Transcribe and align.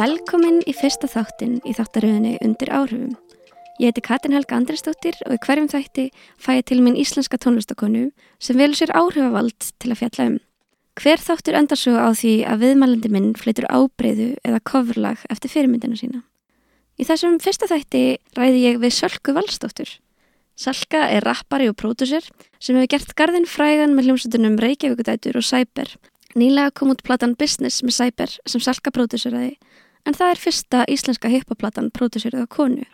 Velkomin 0.00 0.62
í 0.64 0.72
fyrsta 0.72 1.10
þáttin 1.10 1.58
í 1.66 1.74
þáttaröðinni 1.74 2.38
undir 2.46 2.70
áhrifum. 2.72 3.18
Ég 3.80 3.88
heiti 3.88 4.02
Katin 4.04 4.34
Helga 4.36 4.58
Andrisdóttir 4.58 5.16
og 5.24 5.32
í 5.32 5.40
hverjum 5.40 5.68
þætti 5.72 6.02
fæ 6.36 6.50
ég 6.58 6.66
til 6.68 6.82
minn 6.84 6.98
íslenska 7.00 7.38
tónlistakonu 7.40 8.10
sem 8.36 8.58
velur 8.60 8.76
sér 8.76 8.90
áhrifavald 8.92 9.70
til 9.80 9.94
að 9.94 10.00
fjalla 10.02 10.26
um. 10.28 10.34
Hver 11.00 11.22
þáttur 11.24 11.56
endar 11.56 11.80
svo 11.80 11.94
á 11.96 12.12
því 12.12 12.34
að 12.44 12.66
viðmælandi 12.66 13.10
minn 13.14 13.30
flytur 13.40 13.64
ábreyðu 13.72 14.34
eða 14.44 14.60
kofurlag 14.68 15.24
eftir 15.32 15.54
fyrirmyndina 15.54 15.96
sína. 15.96 16.20
Í 17.00 17.08
þessum 17.08 17.38
fyrsta 17.40 17.70
þætti 17.70 18.02
ræði 18.36 18.60
ég 18.66 18.80
við 18.82 18.92
Sölku 18.98 19.32
Valstóttur. 19.32 19.94
Salka 20.60 21.06
er 21.08 21.24
rappari 21.24 21.70
og 21.72 21.78
pródusser 21.80 22.26
sem 22.60 22.76
hefur 22.76 22.90
gert 22.92 23.16
gardinn 23.16 23.48
frægan 23.48 23.96
með 23.96 24.10
hljómsutunum 24.10 24.60
Reykjavíkudætur 24.60 25.40
og 25.40 25.46
Sæber. 25.48 25.94
Nýlega 26.36 26.74
kom 26.76 26.92
út 26.92 27.00
platan 27.00 27.32
Business 27.32 27.80
með 27.80 27.96
Sæber 27.96 28.36
sem 28.44 28.60
Salka 28.60 28.92
pródusseraði 28.92 29.54
en 30.04 30.16
það 30.16 30.34
er 30.34 30.42
fyrsta 30.44 30.84
íslenska 30.84 31.32
hippoplatan 31.32 31.88
pródusserið 31.96 32.44
á 32.44 32.46
konu. 32.52 32.84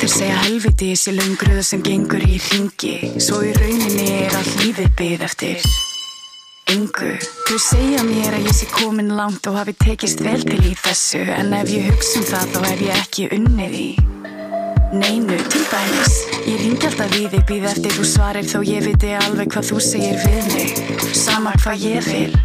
Þeir 0.00 0.12
segja 0.14 0.36
helviti 0.46 0.86
sé 0.96 1.12
löngruða 1.12 1.60
sem 1.60 1.82
gengur 1.84 2.22
í 2.24 2.38
ringi 2.40 3.18
Svo 3.20 3.42
í 3.44 3.50
rauninni 3.52 4.06
er 4.22 4.32
all 4.38 4.52
lífið 4.62 4.94
byggð 4.96 5.24
eftir 5.26 5.66
Engu, 6.72 7.10
þau 7.20 7.58
segja 7.60 8.06
mér 8.06 8.38
að 8.38 8.48
ég 8.48 8.56
sé 8.56 8.70
komin 8.72 9.12
langt 9.18 9.50
og 9.50 9.58
hafi 9.58 9.74
tekist 9.76 10.22
vel 10.24 10.40
til 10.46 10.62
í 10.70 10.72
þessu. 10.78 11.20
En 11.34 11.52
ef 11.58 11.68
ég 11.74 11.90
hugsa 11.90 12.22
um 12.22 12.26
það 12.30 12.54
þá 12.54 12.58
hef 12.70 12.82
ég 12.86 13.02
ekki 13.02 13.28
unnið 13.36 13.76
í 13.76 13.86
Neinu, 14.96 15.36
til 15.52 15.68
dæmis 15.68 16.18
Ég 16.46 16.64
ringi 16.64 16.88
alltaf 16.88 17.14
við 17.18 17.30
þig, 17.36 17.46
býð 17.52 17.70
eftir 17.74 17.96
þú 18.00 18.10
svarir 18.14 18.52
Þó 18.56 18.58
ég 18.70 18.88
viti 18.88 19.14
alveg 19.20 19.52
hvað 19.52 19.72
þú 19.74 19.84
segir 19.90 20.20
við 20.24 20.52
mig. 20.56 21.08
Sama 21.12 21.52
hvað 21.60 21.88
ég 21.90 22.08
vil. 22.08 22.44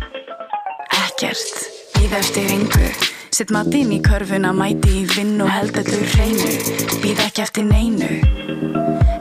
Ekkert, 1.05 1.67
býð 1.95 2.19
eftir 2.19 2.57
engu 2.59 3.14
Sitt 3.35 3.49
matinn 3.51 3.89
í 3.91 3.97
körfuna, 3.99 4.53
mæti 4.55 4.93
í 4.95 4.99
vinn 5.11 5.41
og 5.43 5.49
held 5.51 5.75
að 5.75 5.89
þau 5.91 6.03
reynu 6.13 6.51
Býð 7.03 7.17
ekki 7.25 7.41
eftir 7.43 7.65
neinu 7.67 8.07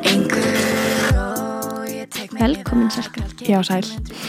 Engu 0.06 0.42
ó, 1.18 1.82
ég 1.90 2.12
tek 2.14 2.30
mig 2.30 2.44
Velkomin, 2.44 2.92
allt, 2.94 3.42
Já, 3.42 3.58
sæl. 3.66 3.88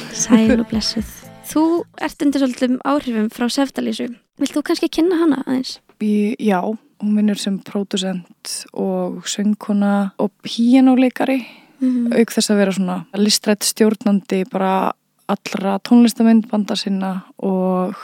Sæl 0.09 0.55
og 0.55 0.65
blessuð. 0.71 1.11
Þú 1.45 1.65
ert 2.01 2.25
undir 2.25 2.41
svolítum 2.41 2.79
áhrifum 2.81 3.27
frá 3.29 3.45
Sefdalísu. 3.53 4.07
Vilt 4.41 4.55
þú 4.57 4.63
kannski 4.65 4.89
kynna 4.89 5.19
hana 5.21 5.43
aðeins? 5.45 5.75
Í, 6.01 6.33
já, 6.41 6.63
hún 6.65 7.13
vinnur 7.19 7.37
sem 7.37 7.61
pródusent 7.61 8.55
og 8.73 9.21
söngkona 9.29 10.15
og 10.17 10.33
píjánuleikari 10.41 11.43
Mm 11.83 12.13
auk 12.15 12.31
þess 12.31 12.49
að 12.49 12.59
vera 12.63 12.73
svona 12.73 12.93
listrætt 13.19 13.65
stjórnandi 13.67 14.45
bara 14.49 14.93
allra 15.27 15.75
tónlistamindbanda 15.83 16.77
sinna 16.79 17.09
og 17.43 17.97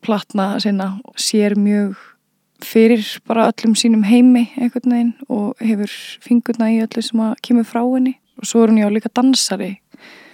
coverplatna 0.00 0.60
sinna 0.60 1.00
sér 1.16 1.54
mjög 1.56 1.96
fyrir 2.62 3.20
bara 3.26 3.50
öllum 3.50 3.74
sínum 3.74 4.04
heimi 4.04 4.50
einhvern 4.56 4.90
veginn 4.92 5.14
og 5.28 5.54
hefur 5.60 5.90
fingurna 6.20 6.70
í 6.70 6.80
öllu 6.82 7.02
sem 7.02 7.20
að 7.20 7.34
kemur 7.42 7.64
frá 7.64 7.82
henni. 7.82 8.18
Og 8.38 8.46
svo 8.46 8.62
er 8.62 8.70
hún 8.70 8.80
já 8.80 8.88
líka 8.90 9.08
dansari 9.14 9.80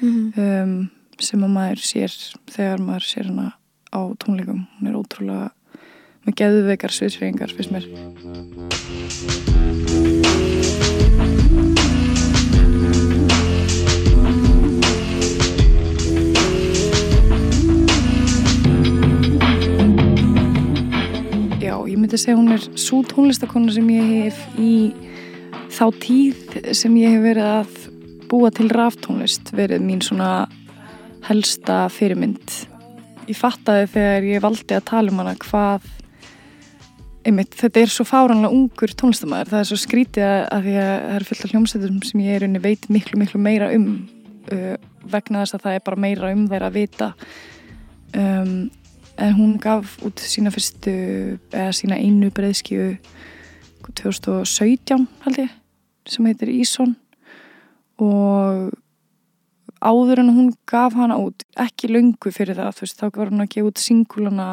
um, 0.02 0.90
sem 1.18 1.42
að 1.42 1.50
maður 1.50 1.82
sér 1.82 2.12
þegar 2.50 2.78
maður 2.80 3.02
sér 3.06 3.26
hana 3.30 3.52
á 3.94 4.00
tónleikum. 4.18 4.66
Hún 4.78 4.88
er 4.90 4.98
ótrúlega 4.98 5.50
með 6.26 6.38
geðveikar 6.42 6.92
sviðsreyingar 6.94 7.54
fyrst 7.54 7.70
mér 7.74 7.86
ég 21.96 22.02
myndi 22.02 22.18
segja 22.20 22.36
hún 22.36 22.52
er 22.52 22.64
svo 22.76 23.00
tónlistakona 23.08 23.72
sem 23.72 23.86
ég 23.88 24.08
hef 24.26 24.40
í 24.60 24.72
þá 25.72 25.86
tíð 26.02 26.56
sem 26.76 26.96
ég 27.00 27.14
hef 27.16 27.22
verið 27.24 27.46
að 27.48 27.78
búa 28.28 28.50
til 28.52 28.68
ráftónlist 28.68 29.54
verið 29.56 29.80
mín 29.86 30.02
svona 30.04 30.46
helsta 31.24 31.86
fyrirmynd. 31.90 32.52
Ég 33.26 33.38
fattaði 33.38 33.88
þegar 33.94 34.28
ég 34.28 34.44
valdi 34.44 34.76
að 34.76 34.88
tala 34.92 35.14
um 35.14 35.22
hana 35.22 35.34
hvað 35.40 35.88
einmitt, 37.26 37.56
þetta 37.56 37.82
er 37.82 37.90
svo 37.90 38.04
fáranlega 38.06 38.54
ungur 38.54 38.92
tónlistamæður 38.92 39.54
það 39.54 39.62
er 39.62 39.68
svo 39.70 39.78
skrítið 39.80 40.26
að, 40.28 40.40
að 40.52 40.66
því 40.66 40.78
að 40.82 40.90
það 40.92 41.16
er 41.16 41.28
fullt 41.30 41.44
af 41.46 41.54
hljómsveitum 41.54 42.00
sem 42.06 42.24
ég 42.26 42.36
er 42.36 42.46
unni 42.46 42.62
veit 42.62 42.88
miklu 42.92 43.20
miklu 43.22 43.40
meira 43.42 43.72
um 43.74 43.86
uh, 44.52 44.74
vegna 45.08 45.42
þess 45.42 45.56
að 45.56 45.64
það 45.64 45.78
er 45.78 45.86
bara 45.88 46.04
meira 46.04 46.34
um 46.36 46.44
þeirra 46.50 46.70
að 46.70 46.76
vita 46.76 47.08
um, 48.20 48.52
en 49.18 49.36
hún 49.38 49.56
gaf 49.62 49.96
út 50.04 50.20
sína 50.20 50.52
fyrstu 50.54 50.92
eða 51.52 51.72
sína 51.76 51.98
einu 52.00 52.30
breiðskíu 52.34 52.96
2017 53.94 55.06
held 55.24 55.40
ég 55.44 55.54
sem 56.06 56.26
heitir 56.28 56.52
Íson 56.52 56.94
og 58.02 58.70
áður 59.80 60.22
en 60.22 60.32
hún 60.36 60.52
gaf 60.68 60.96
hana 60.96 61.18
út 61.20 61.44
ekki 61.60 61.90
löngu 61.90 62.32
fyrir 62.34 62.58
það 62.58 62.80
veist, 62.82 63.00
þá 63.00 63.10
var 63.16 63.32
hún 63.32 63.44
að 63.44 63.52
gefa 63.54 63.70
út 63.70 63.82
singulana 63.82 64.48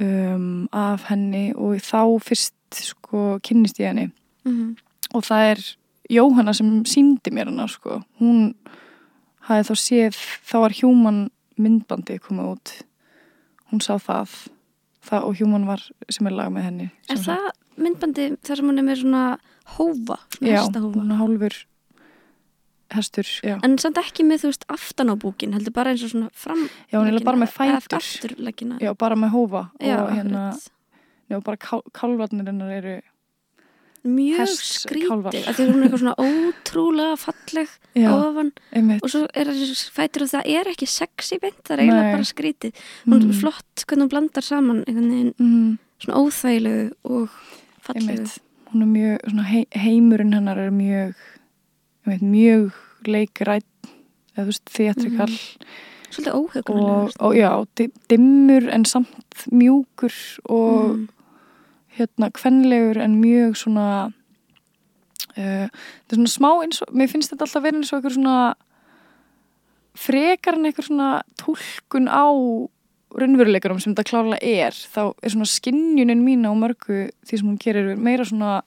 um, 0.00 0.66
af 0.72 1.08
henni 1.10 1.46
og 1.54 1.80
þá 1.84 2.02
fyrst 2.24 2.54
sko 2.74 3.38
kynnist 3.44 3.80
ég 3.80 3.92
henni. 3.92 4.10
-hmm. 4.44 4.76
og 5.14 5.24
það 5.24 5.50
er 5.52 5.64
Jóhanna 6.10 6.52
sem 6.52 6.84
síndi 6.84 7.30
mér 7.32 7.48
hana 7.48 7.68
sko. 7.68 8.02
Hún 8.20 8.54
hafði 9.48 9.68
þá 9.68 9.74
séð 9.80 10.16
þá 10.44 10.56
var 10.60 10.74
Human 10.82 11.30
myndbandi 11.56 12.18
komið 12.18 12.50
út 12.50 12.72
hún 13.74 13.82
sá 13.84 13.94
það, 14.00 14.38
það 15.04 15.28
og 15.28 15.36
Human 15.42 15.68
var 15.68 15.84
sem 16.08 16.30
er 16.30 16.36
lag 16.38 16.50
með 16.54 16.68
henni 16.70 16.88
Er 17.12 17.20
það 17.22 17.46
myndbandi 17.76 18.26
þar 18.46 18.60
sem 18.60 18.70
hún 18.70 18.80
er 18.80 18.86
með 18.86 19.00
svona 19.02 19.22
hófa, 19.76 20.18
svona 20.36 20.50
já, 20.52 20.60
hestahófa? 20.62 21.00
hún 21.00 21.14
er 21.14 21.22
hálfur 21.22 21.56
hestur 22.94 23.30
já, 23.42 23.56
En 23.66 23.78
samt 23.82 23.98
ekki 23.98 24.26
með, 24.26 24.44
þú 24.44 24.50
veist, 24.52 24.66
aftan 24.70 25.10
á 25.10 25.14
búkin, 25.18 25.54
heldur 25.56 25.74
bara 25.74 25.94
eins 25.94 26.04
og 26.06 26.12
svona 26.12 26.30
fram 26.36 26.66
já 26.92 26.98
hún 27.00 27.10
er 27.10 27.24
bara 27.26 27.40
með 27.40 27.50
fætur. 27.56 28.36
já, 28.80 28.92
bara 28.94 29.16
með 29.18 29.34
hófa 29.34 29.64
Já, 29.80 29.96
og 30.04 30.12
hérna, 30.14 30.44
já, 31.30 31.40
bara 31.42 31.56
kál, 31.56 31.82
kálvarnir 31.96 32.46
hennar 32.50 32.72
eru 32.78 32.94
Mjög 34.04 34.50
skrítið 34.60 35.46
að 35.48 35.54
því 35.56 35.64
hún 35.70 35.78
er 35.78 35.84
eitthvað 35.86 36.00
svona 36.02 36.14
ótrúlega 36.20 37.16
falleg 37.22 37.68
já, 37.96 38.08
ofan. 38.12 38.50
einmitt. 38.76 39.00
Og 39.02 39.10
svo 39.14 39.22
er 39.32 39.48
fætur 39.96 40.26
og 40.26 40.28
það 40.34 40.50
er 40.52 40.70
ekki 40.74 40.88
sexy 40.92 41.38
beint, 41.40 41.60
það 41.64 41.72
er 41.78 41.82
eiginlega 41.84 42.02
Nei. 42.02 42.12
bara 42.12 42.28
skrítið 42.28 42.72
hún 43.06 43.14
er 43.16 43.26
Mhm. 43.26 43.38
flott 43.40 43.84
hvernig 43.86 44.04
hún 44.04 44.10
blandar 44.12 44.42
saman 44.44 44.84
veginn 44.86 45.34
mm, 45.38 45.78
svona 46.04 46.18
óþægilegu 46.20 46.92
og 47.04 47.28
fallegu. 47.80 48.28
Hún 48.74 48.82
er 48.82 48.90
mjög, 48.92 49.18
svona 49.30 49.42
hei, 49.44 49.64
heimurinn 49.72 50.34
hennar 50.34 50.58
er 50.58 50.70
mjög 50.70 51.14
einmitt, 52.06 52.22
mjög 52.22 52.72
leikrætt 53.06 53.64
eða 54.36 54.44
þú 54.44 54.46
veist, 54.50 54.64
theatrikal 54.66 55.32
svolítið 56.10 56.34
og, 56.34 56.50
óhugulega 56.52 57.12
og 57.20 57.34
já, 57.34 57.50
di- 57.76 57.92
dimmur 58.08 58.68
en 58.68 58.84
samt 58.84 59.46
mjúkur 59.50 60.12
og 60.50 60.96
mm. 60.96 61.08
Hérna 61.98 62.30
kvenlegur 62.34 63.00
en 63.02 63.18
mjög 63.22 63.56
svona 63.60 63.88
uh, 65.38 65.66
þetta 65.66 66.14
er 66.14 66.20
svona 66.20 66.34
smá 66.34 66.50
eins 66.64 66.82
og 66.84 66.94
mér 66.94 67.10
finnst 67.12 67.32
þetta 67.32 67.46
alltaf 67.46 67.64
verið 67.64 67.80
eins 67.80 67.92
og 67.92 67.98
eitthvað 67.98 68.16
svona 68.18 68.38
frekar 69.94 70.58
en 70.58 70.68
eitthvað 70.68 70.88
svona 70.90 71.10
tólkun 71.40 72.10
á 72.10 72.26
raunveruleikarum 73.14 73.78
sem 73.78 73.94
þetta 73.94 74.08
klárlega 74.08 74.42
er. 74.66 74.74
Þá 74.74 75.02
er 75.22 75.34
svona 75.34 75.50
skinnjunin 75.50 76.24
mín 76.24 76.46
á 76.46 76.52
mörgu 76.58 77.08
því 77.26 77.38
sem 77.38 77.50
hún 77.50 77.60
gerir 77.62 77.94
meira 77.94 78.26
svona 78.26 78.62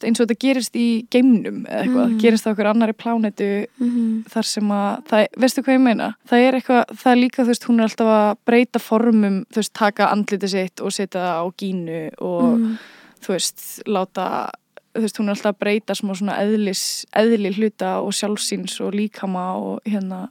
eins 0.00 0.20
og 0.20 0.26
þetta 0.28 0.38
gerist 0.40 0.74
í 0.74 1.06
geimnum 1.12 1.66
eða 1.66 1.82
eitthvað, 1.84 2.08
Mhm. 2.10 2.18
gerist 2.20 2.46
á 2.46 2.50
okkur 2.52 2.66
annari 2.72 2.92
plánetu 2.92 3.66
Mm 3.78 4.24
þar 4.32 4.44
sem 4.44 4.68
að, 4.68 5.04
það, 5.04 5.26
veistu 5.36 5.62
hvað 5.62 5.74
ég 5.74 5.80
meina? 5.82 6.14
Það 6.28 6.38
er 6.48 6.52
eitthvað, 6.54 6.84
það 6.96 7.12
er 7.12 7.16
líka, 7.20 7.42
þú 7.42 7.46
veist, 7.52 7.64
hún 7.68 7.78
er 7.80 7.84
alltaf 7.88 8.06
að 8.06 8.36
breyta 8.46 8.78
formum, 8.80 9.44
þú 9.52 9.56
veist, 9.56 9.72
taka 9.74 10.06
andliti 10.12 10.48
sitt 10.48 10.80
og 10.80 10.90
setja 10.92 11.20
það 11.20 11.36
á 11.42 11.44
gínu 11.58 12.10
og 12.20 12.58
Mm. 12.58 12.78
þú 13.20 13.28
veist, 13.36 13.82
láta 13.86 14.50
þú 14.94 15.00
veist, 15.00 15.16
hún 15.16 15.28
er 15.28 15.34
alltaf 15.34 15.54
að 15.54 15.58
breyta 15.58 15.94
smá 15.94 16.12
svona 16.14 16.38
eðlis, 16.38 17.06
eðli 17.16 17.52
hluta 17.56 18.02
og 18.04 18.12
sjálfsýns 18.12 18.80
og 18.84 18.92
líkama 18.92 19.56
og 19.56 19.80
hérna. 19.86 20.28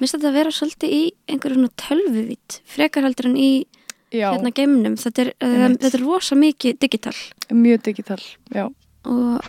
Minnst 0.00 0.14
þetta 0.16 0.28
að 0.28 0.32
vera 0.34 0.50
svolítið 0.50 0.90
í 0.92 1.10
einhverju 1.28 1.54
svona 1.54 1.70
tölvuvít, 1.76 2.60
frekar 2.66 3.02
heldur 3.04 3.26
en 3.30 3.36
í 3.36 3.64
já, 4.12 4.30
hérna 4.36 4.52
geimnum. 4.52 4.96
Þetta 4.96 5.18
er, 5.18 5.32
um, 5.40 5.76
þetta 5.78 5.94
er 5.94 6.04
rosa 6.04 6.34
mikið 6.36 6.78
digital. 6.78 7.12
Mjög 7.50 7.82
digital, 7.82 8.18
já 8.54 8.68
og 9.04 9.40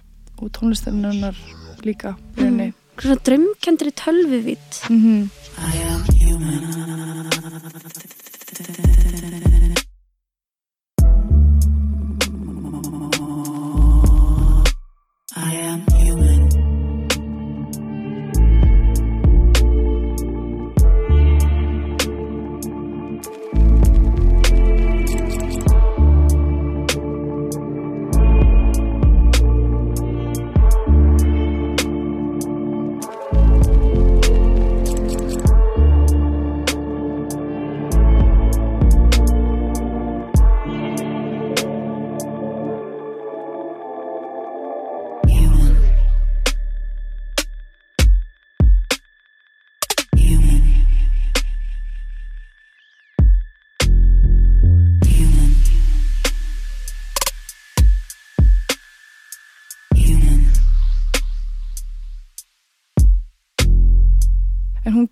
og 0.41 0.50
tónlistin 0.51 1.03
hennar 1.05 1.35
líka 1.85 2.15
í 2.35 2.41
rauninni. 2.41 2.73
Svona 3.00 3.17
drömkendri 3.25 3.91
tölvuvít. 3.91 4.89
mm 4.89 5.29
I 9.00 9.02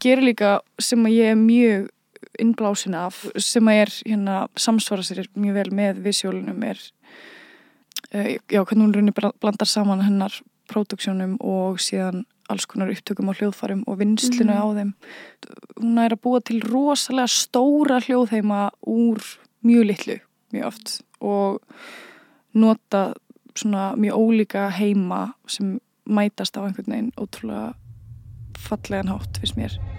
gerir 0.01 0.25
líka 0.25 0.59
sem 0.81 1.03
að 1.05 1.17
ég 1.17 1.33
er 1.33 1.39
mjög 1.39 1.89
innblásin 2.41 2.95
af, 2.97 3.25
sem 3.41 3.67
að 3.67 3.81
er 3.83 3.93
hérna 4.05 4.37
samsvara 4.59 5.05
sér 5.05 5.27
mjög 5.35 5.57
vel 5.59 5.71
með 5.77 6.01
visjólunum 6.05 6.63
er 6.65 6.79
uh, 8.15 8.35
já, 8.49 8.61
hvernig 8.61 8.85
hún 8.85 8.95
raunir 8.95 9.31
blandar 9.41 9.69
saman 9.69 10.05
hennar 10.05 10.37
próduksjónum 10.71 11.35
og 11.43 11.81
síðan 11.83 12.23
alls 12.51 12.67
konar 12.67 12.91
upptökum 12.91 13.31
á 13.31 13.37
hljóðfærum 13.37 13.83
og 13.87 13.99
vinslinu 14.01 14.55
á 14.55 14.67
þeim. 14.75 14.91
Hún 15.79 15.99
er 16.03 16.15
að 16.15 16.23
búa 16.25 16.41
til 16.43 16.59
rosalega 16.65 17.31
stóra 17.31 18.01
hljóðheima 18.03 18.69
úr 18.87 19.23
mjög 19.67 19.87
litlu, 19.91 20.17
mjög 20.55 20.67
oft 20.71 20.97
og 21.21 21.61
nota 22.57 23.11
svona 23.55 23.91
mjög 23.99 24.19
ólíka 24.19 24.67
heima 24.75 25.31
sem 25.47 25.77
mætast 26.05 26.57
á 26.59 26.65
einhvern 26.65 26.91
veginn 26.91 27.15
ótrúlega 27.15 27.71
fallegan 28.59 29.11
hátt, 29.11 29.39
finnst 29.39 29.59
mér. 29.59 29.90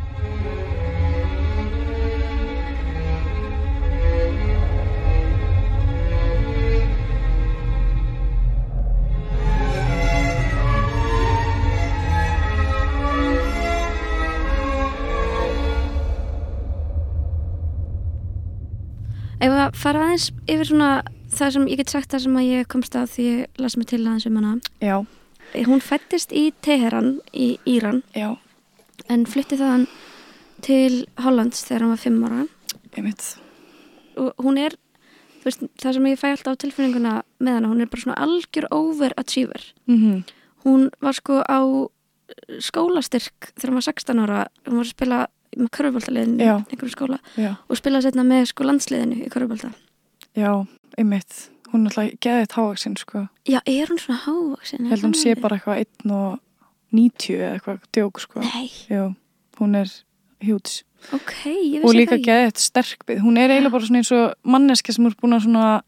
Ef 19.43 19.51
að 19.51 19.75
fara 19.75 20.05
aðeins 20.07 20.29
yfir 20.47 20.69
svona 20.69 20.91
það 21.35 21.55
sem 21.57 21.65
ég 21.73 21.81
get 21.81 21.91
sagt 21.91 22.13
það 22.13 22.21
sem 22.27 22.37
að 22.39 22.45
ég 22.47 22.69
komst 22.71 22.95
að 22.95 23.09
því 23.11 23.25
ég 23.27 23.63
las 23.65 23.75
mig 23.79 23.89
til 23.91 23.99
aðeins 24.05 24.29
um 24.29 24.39
hana. 24.39 24.53
Já, 24.79 24.97
Hún 25.53 25.83
fættist 25.85 26.31
í 26.33 26.47
Teheran 26.65 27.19
í 27.37 27.59
Íran. 27.69 28.01
Já, 28.17 28.39
en 29.09 29.25
flytti 29.27 29.57
þaðan 29.61 29.87
til 30.63 31.07
Hollands 31.19 31.65
þegar 31.67 31.81
hann 31.87 31.95
var 31.95 32.03
fimm 32.03 32.23
ára 32.25 32.47
einmitt. 32.97 33.37
og 34.17 34.35
hún 34.45 34.59
er, 34.61 34.77
þú 35.41 35.45
veist, 35.49 35.63
það 35.83 35.95
sem 35.95 36.07
ég 36.07 36.21
fæ 36.21 36.29
alltaf 36.33 36.55
á 36.55 36.61
tilfinninguna 36.63 37.15
með 37.41 37.53
hana, 37.59 37.69
hún 37.73 37.81
er 37.81 37.87
bara 37.91 38.03
svona 38.03 38.21
algjör 38.23 38.69
overachiever. 38.71 39.73
Mm 39.87 40.23
Hún 40.63 40.91
var 41.03 41.13
sko 41.13 41.41
á 41.43 41.59
skólastyrk 42.63 43.53
þegar 43.59 43.73
hún 43.73 43.79
var 43.81 43.87
16 43.89 44.21
ára, 44.23 44.43
hún 44.69 44.79
var 44.79 44.87
að 44.87 44.93
spila 44.93 45.19
með 45.53 46.45
Já. 46.47 46.55
einhverju 46.71 46.93
skóla 46.95 47.19
Já, 47.37 47.51
og 47.69 47.77
spilaði 47.77 48.07
setna 48.07 48.25
með 48.25 48.47
sko 48.53 48.65
landsliðinu 48.65 49.19
í 49.27 49.29
körfubolta. 49.33 49.73
já, 50.37 50.67
einmitt. 50.97 51.51
Hún 51.73 51.87
er 51.87 51.91
alltaf 51.93 52.21
geðið 52.21 52.49
távaksinn, 52.53 52.97
sko. 53.01 53.27
Já, 53.49 53.59
er 53.67 53.87
hún 53.89 53.99
svona 54.01 54.21
hávaksin? 54.27 54.85
Ég 54.87 54.91
held 54.93 55.03
hún 55.07 55.15
sé 55.17 55.35
bara 55.41 55.57
eitthvað 55.57 55.85
1 56.05 56.13
og 56.13 56.41
90 56.93 57.37
eða 57.39 57.53
eitthvað 57.59 57.79
djók, 57.97 58.21
sko. 58.21 58.41
Nei, 58.45 58.69
Jú, 58.91 59.15
hún 59.61 59.77
er 59.81 59.91
hjúts. 60.43 60.83
ok, 61.13 61.33
ég 61.47 61.85
Og 61.85 61.95
líka 61.97 62.19
geðið 62.21 62.59
sterkbyggð. 62.63 63.23
Hún 63.25 63.39
er 63.39 63.51
eiginlega 63.51 63.73
bara 63.75 63.87
svona 63.89 64.03
eins 64.03 64.13
og 64.15 64.35
manneska 64.45 64.93
sem 64.95 65.07
er 65.07 65.17
búin 65.21 65.35
að 65.37 65.47
svona 65.49 65.83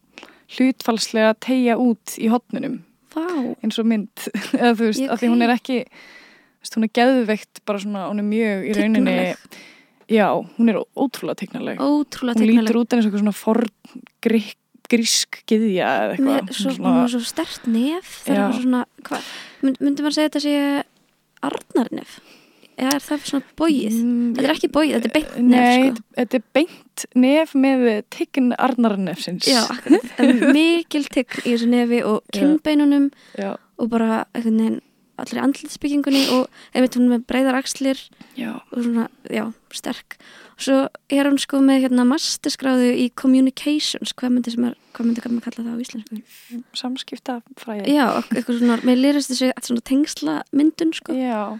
hlutfalslega 0.54 1.34
tegja 1.42 1.76
út 1.80 2.16
í 2.20 2.28
hotnunum. 2.32 2.80
Vá, 3.14 3.22
eins 3.62 3.78
og 3.78 3.86
mynd 3.86 4.10
eða 4.58 4.72
þú 4.74 4.88
veist, 4.90 5.02
Ég- 5.04 5.12
af 5.14 5.20
því 5.22 5.30
hún 5.32 5.44
er 5.46 5.52
ekki 5.54 5.78
veist, 5.84 6.74
hún 6.78 6.86
er 6.88 6.92
geðveikt 6.98 7.60
bara 7.68 7.78
svona, 7.82 8.08
hún 8.10 8.22
er 8.24 8.26
mjög 8.26 8.66
í 8.66 8.74
rauninni 8.74 9.14
Tignarleg. 9.14 9.62
já, 10.10 10.26
hún 10.58 10.72
er 10.72 10.80
ótrúlega 10.98 11.38
tegnarleg 11.44 11.78
ótrúlega 11.84 12.40
hún 12.40 12.48
lítur 12.50 12.74
teiknaleg. 12.74 12.80
út 12.82 12.96
eins 12.98 13.06
og 13.08 13.18
svona 13.20 13.34
forn 13.38 13.70
grík, 14.24 14.56
grísk 14.90 15.38
gyðja 15.48 15.86
eða 16.02 16.16
eitthvað 16.16 16.50
svo, 16.58 16.74
Svona- 16.74 16.90
hún 16.90 16.98
var 17.04 17.12
svo 17.14 17.22
stert 17.24 17.68
nef 17.70 18.10
er 18.28 18.42
myndi 19.62 20.02
maður 20.04 20.16
segja 20.18 20.28
þetta 20.28 20.42
sé 20.44 20.56
arnarnef? 21.48 22.16
Er 22.74 22.98
það 22.98 23.20
svona 23.28 23.52
bóið 23.60 23.92
Mm, 24.02 24.30
þetta 24.34 24.48
er 24.48 24.52
ekki 24.56 24.68
bóið, 24.74 24.92
þetta 24.96 25.06
er 25.06 25.12
beint 25.14 25.34
nef 25.36 25.60
Nei, 25.60 25.90
sko. 25.92 26.02
þetta 26.18 26.38
er 26.40 26.44
beint 26.58 27.04
nef 27.22 27.52
með 27.54 27.84
tign 28.10 28.48
arnarnefsins. 28.58 29.46
Já, 29.46 29.60
akkurat, 29.70 30.08
mikil 30.56 31.04
tegn 31.14 31.38
í 31.44 31.52
þessu 31.52 31.68
nefi 31.70 32.00
og 32.02 32.24
kinnbeinunum 32.34 33.06
og 33.78 33.88
bara 33.92 34.24
einhvern 34.34 34.58
veginn 34.58 34.80
allir 35.20 35.42
andlitsbyggingunni 35.42 36.22
og 36.34 36.48
einmitt 36.74 36.96
hún 36.98 37.10
með 37.10 37.26
breyðar 37.28 37.58
axlir 37.58 38.00
já, 38.38 38.56
og 38.70 38.78
svona, 38.80 39.08
já, 39.30 39.44
sterk. 39.74 40.16
Og 40.54 40.64
svo 40.66 40.78
er 41.10 41.28
hún 41.28 41.38
sko 41.42 41.60
með 41.64 41.86
hérna 41.86 42.06
masterskráðu 42.08 42.92
í 43.04 43.08
communications 43.18 44.14
hvað 44.14 44.36
myndi 44.36 44.54
sem 44.54 44.66
er, 44.70 44.78
hvað 44.94 45.08
myndi 45.10 45.24
maður 45.26 45.46
kalla 45.48 45.66
það 45.66 45.78
á 45.78 45.82
íslensku? 45.84 46.20
Samskipta 46.78 47.38
fræði 47.60 47.94
já, 47.94 48.06
eitthvað 48.30 48.60
svona, 48.62 48.80
mér 48.86 49.00
lýrist 49.00 49.32
þessi 49.32 49.52
svona 49.68 49.86
tengsla 49.90 50.36
myndun 50.54 50.94
sko. 50.96 51.16
Já, 51.18 51.56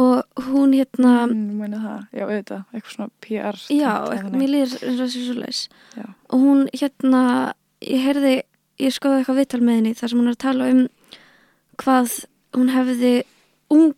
og 0.00 0.44
hún 0.50 0.76
hérna 0.76 1.14
mm, 1.26 1.64
það, 1.74 2.02
já, 2.14 2.24
auðvitað. 2.26 2.66
Eitthvað 2.74 2.96
svona 2.96 3.14
PR 3.24 3.62
já, 3.74 3.94
mér 4.36 4.58
og 4.66 5.00
þessi 5.00 5.24
svo 5.24 5.38
leis 5.40 5.64
og 6.30 6.36
hún 6.38 6.68
hérna 6.76 7.24
ég 7.80 8.04
heyrði, 8.04 8.34
ég 8.80 8.94
skoði 8.94 9.20
eitthvað 9.20 9.40
viðtal 9.40 9.62
með 9.64 9.80
henni 9.80 9.96
þar 9.98 10.12
sem 10.12 10.20
hún 10.20 10.30
er 10.30 10.36
að 10.36 10.44
tala 10.44 10.68
um 10.74 10.84
hvað 11.80 12.18
hún 12.56 12.70
hefði 12.74 13.12
ung 13.70 13.94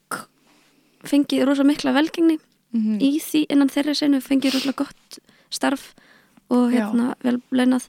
fengið 1.09 1.47
rosa 1.49 1.65
mikla 1.67 1.93
velgengni 1.97 2.39
Mhm. 2.73 3.01
í 3.05 3.19
því 3.21 3.47
innan 3.53 3.69
þeirra 3.69 3.93
senu 3.95 4.21
fengið 4.25 4.55
rosa 4.55 4.73
gott 4.73 5.19
starf 5.51 5.95
og 6.51 6.71
hérna 6.73 7.15
vel 7.23 7.43
launað. 7.53 7.89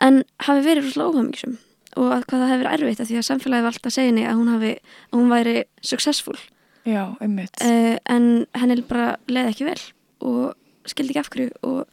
En 0.00 0.24
hafi 0.44 0.60
verið 0.66 0.84
rosa 0.84 1.06
óhafmyggsum 1.08 1.56
og 1.96 2.12
að 2.12 2.24
hvað 2.28 2.42
það 2.42 2.52
hefur 2.52 2.68
erfitt 2.74 3.00
því 3.08 3.16
að 3.18 3.28
samfélagi 3.30 3.62
var 3.64 3.72
alltaf 3.72 3.96
henni 3.96 4.24
að 4.28 4.36
hún 4.36 4.48
hafi 4.52 4.72
að 5.12 5.16
hún 5.18 5.30
væri 5.32 5.64
successful. 5.82 6.36
Já, 6.84 7.16
einmitt. 7.20 7.56
Uh, 7.64 7.96
en 8.06 8.46
henni 8.54 8.82
bara 8.86 9.16
leði 9.26 9.48
ekki 9.54 9.64
vel 9.64 9.80
og 10.20 10.54
skildi 10.86 11.10
ekki 11.16 11.20
af 11.20 11.30
hverju 11.30 11.50
og 11.62 11.86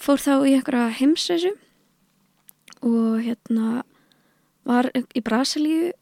fór 0.00 0.16
þá 0.16 0.32
í 0.48 0.54
einhverja 0.56 0.90
heimsreisu 0.96 1.52
og 2.82 3.20
hérna 3.24 3.82
var 4.64 4.88
í 4.94 5.20
Brasilíu 5.24 5.92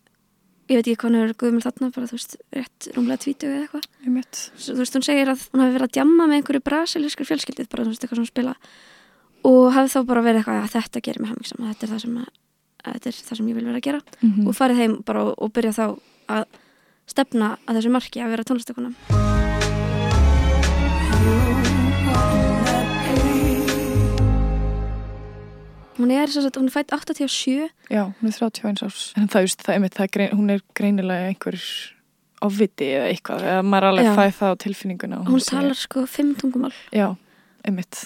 ég 0.68 0.76
veit 0.78 0.86
ekki 0.86 0.96
hvað 1.00 1.08
hann 1.08 1.20
er 1.22 1.34
guðmjöl 1.40 1.64
þarna 1.64 1.90
bara 1.94 2.08
þú 2.10 2.18
veist, 2.18 2.36
rétt 2.54 2.88
rúmlega 2.96 3.22
tvítu 3.24 3.48
eða 3.48 3.62
eitthvað. 3.64 3.88
Þú 4.58 4.76
veist, 4.78 4.98
hún 4.98 5.06
segir 5.06 5.32
að 5.32 5.44
hún 5.52 5.62
hafi 5.64 5.74
verið 5.76 5.88
að 5.88 5.94
djamma 5.96 6.26
með 6.28 6.36
einhverju 6.40 6.64
brasilískri 6.68 7.28
fjölskyldið 7.28 7.70
bara 7.72 7.86
þú 7.86 7.94
veist, 7.94 8.04
eitthvað 8.04 8.20
svona 8.20 8.32
spila 8.32 8.54
og 9.48 9.72
hafi 9.72 9.92
þá 9.94 9.98
bara 10.10 10.24
verið 10.26 10.42
eitthvað 10.42 10.62
að 10.64 10.72
þetta 10.76 11.04
gerir 11.08 11.20
mig 11.24 11.32
hamingsam 11.32 11.66
þetta 11.68 11.86
er 11.86 11.92
það 11.94 12.04
sem, 12.04 12.16
að, 12.18 12.30
að 12.84 12.96
þetta 12.98 13.08
er 13.12 13.20
það 13.28 13.40
sem 13.40 13.48
ég 13.48 13.58
vil 13.58 13.68
vera 13.70 13.78
að 13.80 13.86
gera. 13.88 14.00
Mhm. 14.20 14.48
og 14.48 14.58
farið 14.58 14.82
heim 14.82 14.96
bara 15.08 15.24
og, 15.24 15.34
og 15.38 15.52
byrja 15.56 15.76
þá 15.78 15.84
að 16.28 16.44
stefna 17.08 17.56
að 17.64 17.80
þessu 17.80 17.94
marki 17.94 18.20
að 18.20 18.34
vera 18.34 18.44
tónlistakona 18.44 19.47
Hún 25.98 26.10
er, 26.14 26.30
sagt, 26.30 26.56
hún 26.56 26.68
er 26.70 26.74
fætt 26.74 26.92
87 26.94 27.68
Já, 27.90 28.04
hún 28.20 28.28
er 28.30 28.36
31 28.38 28.82
árs. 28.86 29.12
En 29.18 29.28
það, 29.28 29.46
just, 29.48 29.62
það, 29.66 29.88
það 29.96 30.04
er 30.06 30.12
grein, 30.14 30.34
hún 30.38 30.50
er 30.54 30.60
greinilega 30.78 31.28
einhver 31.32 31.58
ofviti 32.46 32.86
eða 32.94 33.08
eitthvað 33.10 33.42
eða 33.50 33.64
maður 33.66 33.88
alveg 33.90 34.06
Já. 34.06 34.12
fæði 34.14 34.34
það 34.38 34.52
á 34.54 34.56
tilfinninguna 34.62 35.18
Hún 35.26 35.40
sé- 35.42 35.50
talar 35.56 35.74
sko 35.80 36.04
fimm 36.06 36.34
tungumál. 36.38 36.72
Já, 36.94 37.08
einmitt. 37.66 38.04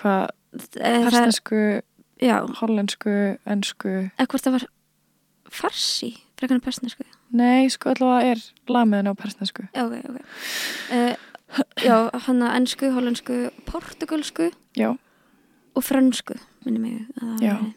Hvað, 0.00 0.28
Eh, 0.80 1.04
persnesku, 1.06 1.58
hollensku 2.58 3.12
ensku, 3.46 3.92
eða 4.18 4.26
hvort 4.26 4.42
það 4.42 4.54
var 4.56 4.64
farsi, 5.50 6.08
frekar 6.36 6.56
en 6.58 6.60
persnesku. 6.64 7.04
Nei, 7.32 7.68
sko 7.70 7.92
allavega 7.94 8.32
er 8.34 8.42
lagmiðin 8.66 9.10
á 9.10 9.14
persnesku. 9.14 9.68
Já, 9.74 9.84
ok, 9.86 10.10
ok. 10.10 10.20
Uh, 10.90 11.14
Já, 11.82 12.10
hann 12.26 12.42
að 12.46 12.56
ensku, 12.60 12.90
hollensku, 12.94 13.36
portugalsku 13.66 14.50
Já, 14.78 14.92
og 15.74 15.82
frönsku, 15.82 16.36
minni 16.66 16.82
mig 16.82 17.00
að 17.20 17.30
það 17.30 17.46
Já. 17.46 17.54
væri. 17.54 17.72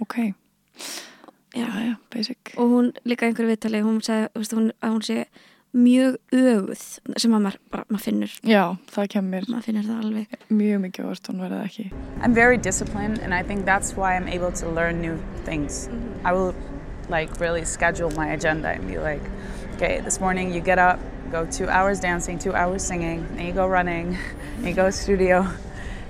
ok, 0.00 0.16
Já. 1.54 1.64
já, 1.66 1.68
já, 1.90 1.94
basic 2.14 2.52
Og 2.56 2.68
hún 2.70 2.92
líka 3.04 3.26
einhverju 3.26 3.50
viðtali, 3.54 3.80
hún 3.82 4.02
sagði 4.06 4.28
þú 4.34 4.42
veist, 4.44 4.54
hún, 4.58 4.68
að 4.82 4.92
hún 4.94 5.02
sé 5.08 5.24
mjög 5.70 6.16
öguð 6.34 6.80
sem 7.16 7.34
að 7.36 7.42
maður, 7.44 7.58
bara, 7.70 7.84
maður 7.88 8.02
finnur 8.08 8.32
Já, 8.42 8.62
það 8.90 9.08
kemur 9.14 9.44
maður 9.50 9.66
finnur 9.68 9.84
það 9.86 10.00
alveg 10.04 10.32
mjög 10.50 10.80
mikið 10.84 11.04
á 11.06 11.10
hún 11.30 11.42
verið 11.44 11.60
ekki 11.64 11.84
I'm 12.22 12.34
very 12.34 12.58
disciplined, 12.58 13.18
and 13.22 13.32
I 13.34 13.42
think 13.42 13.64
that's 13.64 13.94
why 13.96 14.16
I'm 14.16 14.26
able 14.28 14.50
to 14.60 14.68
learn 14.68 15.00
new 15.00 15.16
things. 15.44 15.88
I 16.24 16.32
will 16.32 16.54
like 17.08 17.30
really 17.40 17.64
schedule 17.64 18.10
my 18.10 18.28
agenda 18.34 18.68
and 18.68 18.86
be 18.86 18.98
like, 18.98 19.22
okay, 19.76 20.00
this 20.00 20.20
morning 20.20 20.52
you 20.52 20.60
get 20.60 20.78
up, 20.78 20.98
go 21.32 21.46
two 21.46 21.68
hours 21.68 21.98
dancing, 22.00 22.38
two 22.38 22.52
hours 22.54 22.82
singing, 22.84 23.26
and 23.38 23.46
you 23.46 23.52
go 23.54 23.66
running, 23.66 24.18
and 24.58 24.66
you 24.66 24.74
go 24.74 24.90
studio, 24.90 25.46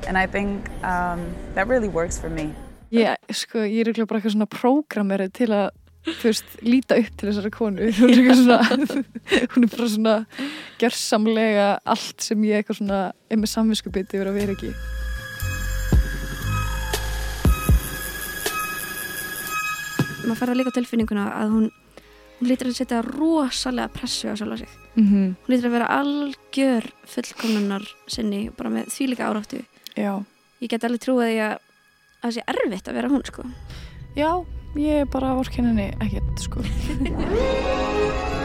and 0.06 0.18
I 0.18 0.26
think 0.26 0.68
um, 0.82 1.20
that 1.54 1.68
really 1.68 1.88
works 1.88 2.18
for 2.18 2.30
me. 2.30 2.52
Ég, 2.90 3.16
sko, 3.30 3.62
ég 3.62 3.84
er 3.84 3.92
ekki 3.92 4.06
bara 4.08 4.18
eitthvað 4.18 4.34
svona 4.34 4.50
prógramerið 4.50 5.32
til 5.38 5.50
að 5.54 5.68
þú 6.08 6.30
veist, 6.30 6.54
líta 6.64 6.96
upp 6.98 7.10
til 7.20 7.28
þessari 7.28 7.50
konu 7.52 7.90
hún 7.98 8.10
er 8.10 8.20
eitthvað 8.22 8.40
svona 8.40 8.58
hún 9.52 9.66
er 9.66 9.72
bara 9.74 9.88
svona 9.92 10.14
gjörsamlega 10.80 11.66
allt 11.84 12.24
sem 12.24 12.46
ég 12.48 12.62
eitthvað 12.62 12.80
svona 12.80 13.00
er 13.28 13.40
með 13.40 13.52
samvinskupið 13.52 14.16
yfir 14.16 14.30
að 14.30 14.38
vera 14.40 14.56
ekki 14.56 14.72
maður 20.24 20.40
fær 20.40 20.50
það 20.50 20.58
líka 20.60 20.72
á 20.72 20.78
tilfinninguna 20.78 21.28
að 21.36 21.54
hún 21.54 21.70
hún 22.40 22.48
lítur 22.48 22.70
að 22.70 22.78
setja 22.78 23.02
rosalega 23.04 23.92
pressu 23.92 24.32
á 24.32 24.34
sjálfa 24.34 24.56
sig 24.62 24.68
mm 24.96 25.06
-hmm. 25.06 25.26
hún 25.44 25.50
lítur 25.52 25.68
að 25.68 25.76
vera 25.76 25.92
algjör 26.00 26.84
fullkomnunar 27.04 27.84
sinni 28.06 28.50
bara 28.56 28.70
með 28.70 28.88
þvílíka 28.88 29.28
áráttu 29.28 29.60
Já, 30.00 30.14
ég 30.64 30.72
get 30.72 30.86
alveg 30.88 31.04
trúið 31.04 31.34
að 31.36 31.40
að 31.44 31.56
það 32.24 32.34
sé 32.36 32.46
erfitt 32.52 32.90
að 32.90 32.98
vera 33.00 33.12
hún 33.12 33.24
sko. 33.24 33.46
Já, 34.18 34.30
ég 34.80 35.04
er 35.04 35.08
bara 35.12 35.36
vorkenninni 35.38 35.88
ekkert 36.04 36.44
sko 36.44 36.60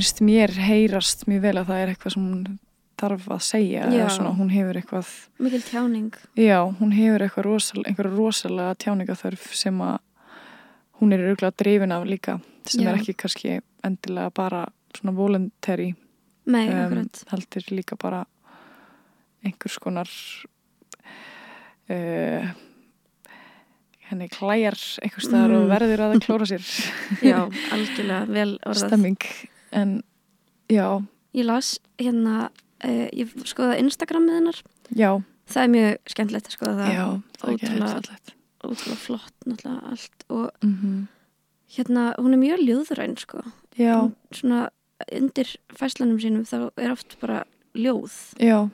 finnst 0.00 0.20
mér 0.24 0.50
heyrast 0.56 1.26
mjög 1.28 1.42
vel 1.44 1.56
að 1.60 1.70
það 1.70 1.80
er 1.84 1.92
eitthvað 1.94 2.14
sem 2.16 2.26
hún 2.26 2.58
þarf 3.00 3.26
að 3.32 3.40
segja 3.44 3.86
svona 4.12 4.32
hún 4.36 4.50
hefur 4.52 4.76
eitthvað 4.80 5.10
mikil 5.40 5.60
tjáning. 5.64 6.10
Já, 6.36 6.58
hún 6.80 6.92
hefur 6.92 7.24
eitthvað 7.24 7.46
rosal, 7.46 7.82
einhverja 7.88 8.12
rosalega 8.16 8.74
tjáningaþörf 8.84 9.46
sem 9.56 9.78
að 9.84 9.98
hún 11.00 11.14
er 11.16 11.22
örgulega 11.30 11.56
drifin 11.62 11.92
af 11.96 12.04
líka 12.08 12.38
sem 12.68 12.82
Já. 12.84 12.90
er 12.92 12.98
ekki 13.00 13.14
kannski 13.16 13.54
endilega 13.84 14.30
bara 14.36 14.66
svona 14.96 15.14
voluntary 15.16 15.94
Nei, 16.50 16.66
um, 16.68 17.04
heldur 17.30 17.64
líka 17.72 17.96
bara 18.00 18.24
einhvers 19.44 19.78
konar 19.80 20.08
uh, 21.88 22.50
henni 24.10 24.28
klæjar 24.32 24.76
einhvers 25.04 25.28
staðar 25.28 25.54
og 25.56 25.64
Mm. 25.64 25.70
verður 25.72 26.02
að 26.04 26.12
það 26.14 26.24
klóra 26.26 26.46
sér. 26.50 26.64
Já, 27.22 27.38
algjörlega 27.72 28.26
vel 28.28 28.58
orðað. 28.66 28.86
Stemming 28.88 29.18
en 29.72 30.02
já, 30.70 31.02
Ég 31.34 31.44
las 31.46 31.78
hérna 31.98 32.50
uh, 32.84 33.08
ég 33.14 33.30
skoða 33.46 33.76
Instagramið 33.78 34.34
hennar. 34.40 34.58
Já, 34.98 35.10
það 35.46 35.62
er 35.62 35.68
mjög 35.74 35.98
skemmtilegt 36.10 36.48
að 36.50 36.56
skoða 36.56 36.74
það. 36.80 36.92
Já 36.94 37.06
ótrúlega- 37.44 38.36
ótrúlega 38.66 38.96
flott 38.98 39.46
náttúrulega 39.46 39.92
allt. 39.92 40.24
Og 40.28 40.50
mm 40.66 41.08
hérna 41.70 42.08
hún 42.18 42.32
er 42.34 42.40
mjög 42.42 42.64
ljóðræn 42.66 43.12
sko. 43.18 43.44
Hún 43.94 44.14
svona 44.34 44.68
undir 45.14 45.52
fæslanum 45.78 46.18
sínum 46.18 46.42
þá 46.42 46.70
er 46.76 46.90
oft 46.90 47.14
bara 47.20 47.44
ljóð. 47.78 48.10
Já. 48.42 48.68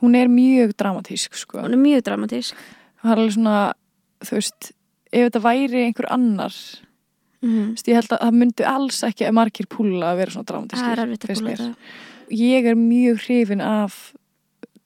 Hún 0.00 0.14
er 0.14 0.28
mjög 0.30 0.76
dramatísk 0.78 1.34
sko. 1.34 1.58
Hún 1.64 1.74
er 1.74 1.82
mjög 1.82 2.04
dramatísk. 2.06 2.54
Það 3.02 3.10
er 3.10 3.18
alveg 3.18 3.34
svona, 3.34 3.56
þú 4.22 4.36
veist 4.38 4.70
ef 5.10 5.26
þetta 5.26 5.42
væri 5.42 5.82
einhver 5.88 6.06
annar 6.14 6.54
mm 7.42 7.74
ég 7.86 7.94
held 7.94 8.12
að 8.12 8.22
það 8.24 8.38
myndi 8.40 8.64
alls 8.64 9.02
ekki 9.04 9.32
margir 9.32 9.66
púla 9.66 10.12
að 10.12 10.16
vera 10.22 10.30
svona 10.30 10.50
dramatískir 10.50 10.86
það 10.86 10.92
er 10.92 11.04
erfitt 11.04 11.24
að 11.24 11.42
mér. 11.42 11.56
þetta 11.56 11.74
ég 12.30 12.66
er 12.66 12.74
mjög 12.74 13.20
hrifin 13.26 13.60
af 13.60 14.12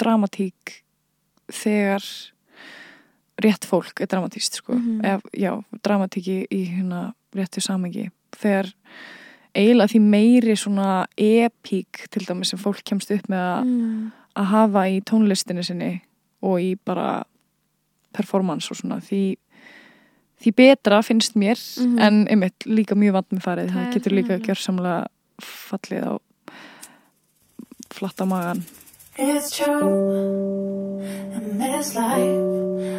dramatík 0.01 0.83
þegar 1.51 2.05
rétt 3.41 3.65
fólk 3.65 4.01
er 4.01 4.11
dramatíst 4.11 4.61
sko. 4.61 4.75
Mhm. 4.75 5.05
Ef, 5.05 5.23
já, 5.33 5.63
dramatíki 5.83 6.47
í 6.51 6.61
hérna 6.69 7.15
réttu 7.35 7.61
samengi 7.61 8.11
þegar 8.33 8.73
eiginlega 9.55 9.91
því 9.93 10.01
meiri 10.01 10.57
svona 10.57 11.07
epík 11.17 12.07
til 12.11 12.27
dæmis 12.27 12.51
sem 12.51 12.59
fólk 12.59 12.83
kemst 12.85 13.11
upp 13.11 13.29
með 13.29 13.39
að, 13.39 13.65
mm. 13.65 14.13
að 14.37 14.45
hafa 14.45 14.85
í 14.89 15.01
tónlistinni 15.01 15.65
sinni 15.67 16.03
og 16.43 16.61
í 16.61 16.77
bara 16.85 17.25
performance 18.13 18.71
og 18.71 18.79
svona 18.79 19.01
því 19.01 19.39
því 20.43 20.53
betra 20.57 21.03
finnst 21.03 21.35
mér 21.37 21.59
Mhm. 21.81 21.99
en 22.01 22.27
einmitt 22.29 22.65
líka 22.67 22.95
mjög 22.95 23.13
vant 23.13 23.31
með 23.31 23.43
farið 23.43 23.71
Það 23.71 23.77
það 23.87 23.93
getur 23.95 24.13
líka 24.13 24.29
nefnilega. 24.29 24.47
gjörsamlega 24.47 25.07
fallið 25.43 26.05
á 26.07 26.15
flatta 27.91 28.25
magan 28.27 28.65
It's 29.19 29.51
true. 29.51 31.03
In 31.35 31.59
this 31.59 31.95
life, 31.95 32.41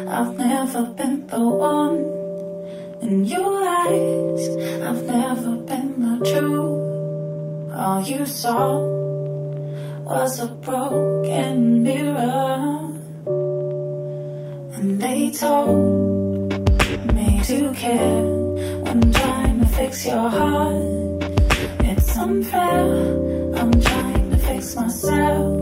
I've 0.08 0.36
never 0.38 0.84
been 0.94 1.26
the 1.26 1.40
one. 1.40 1.98
In 3.02 3.24
your 3.24 3.64
eyes, 3.66 4.48
I've 4.86 5.02
never 5.06 5.56
been 5.66 5.90
the 5.98 6.30
truth. 6.30 7.74
All 7.74 8.02
you 8.06 8.24
saw 8.24 8.78
was 10.04 10.38
a 10.38 10.46
broken 10.46 11.82
mirror. 11.82 12.78
And 14.76 15.00
they 15.00 15.30
told 15.30 16.11
to 17.52 17.72
care 17.74 18.22
when 18.84 19.00
trying 19.12 19.60
to 19.60 19.66
fix 19.66 20.06
your 20.06 20.28
heart. 20.28 21.22
It's 21.90 22.16
unfair. 22.16 22.86
I'm 23.60 23.72
trying 23.88 24.30
to 24.32 24.38
fix 24.38 24.74
myself. 24.76 25.60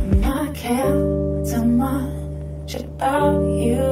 And 0.00 0.24
I 0.24 0.44
care 0.54 0.96
too 1.50 1.64
much 1.84 2.74
about 2.80 3.42
you. 3.64 3.84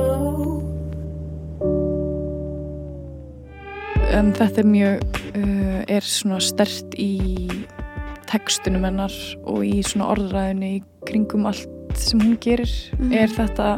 en 4.15 4.29
þetta 4.37 4.63
er 4.63 4.69
mjög 4.71 5.17
uh, 5.35 5.81
er 5.91 6.05
svona 6.07 6.37
stert 6.45 6.93
í 7.03 7.49
tekstunum 8.31 8.85
hennar 8.87 9.15
og 9.43 9.65
í 9.67 9.81
svona 9.83 10.07
orðræðinu 10.15 10.69
í 10.77 10.83
kringum 11.09 11.49
allt 11.51 11.99
sem 11.99 12.21
hún 12.23 12.37
gerir 12.43 12.71
Mhm. 12.99 13.13
er 13.13 13.29
þetta 13.35 13.69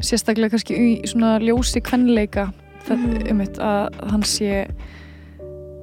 sérstaklega 0.00 0.50
kannski 0.54 0.74
í 0.76 0.88
svona 1.08 1.38
ljósi 1.42 1.80
kvenleika 1.82 2.52
þetta 2.86 2.96
Mhm. 2.96 3.30
um 3.30 3.40
að 3.40 4.10
hann 4.10 4.22
sé 4.22 4.66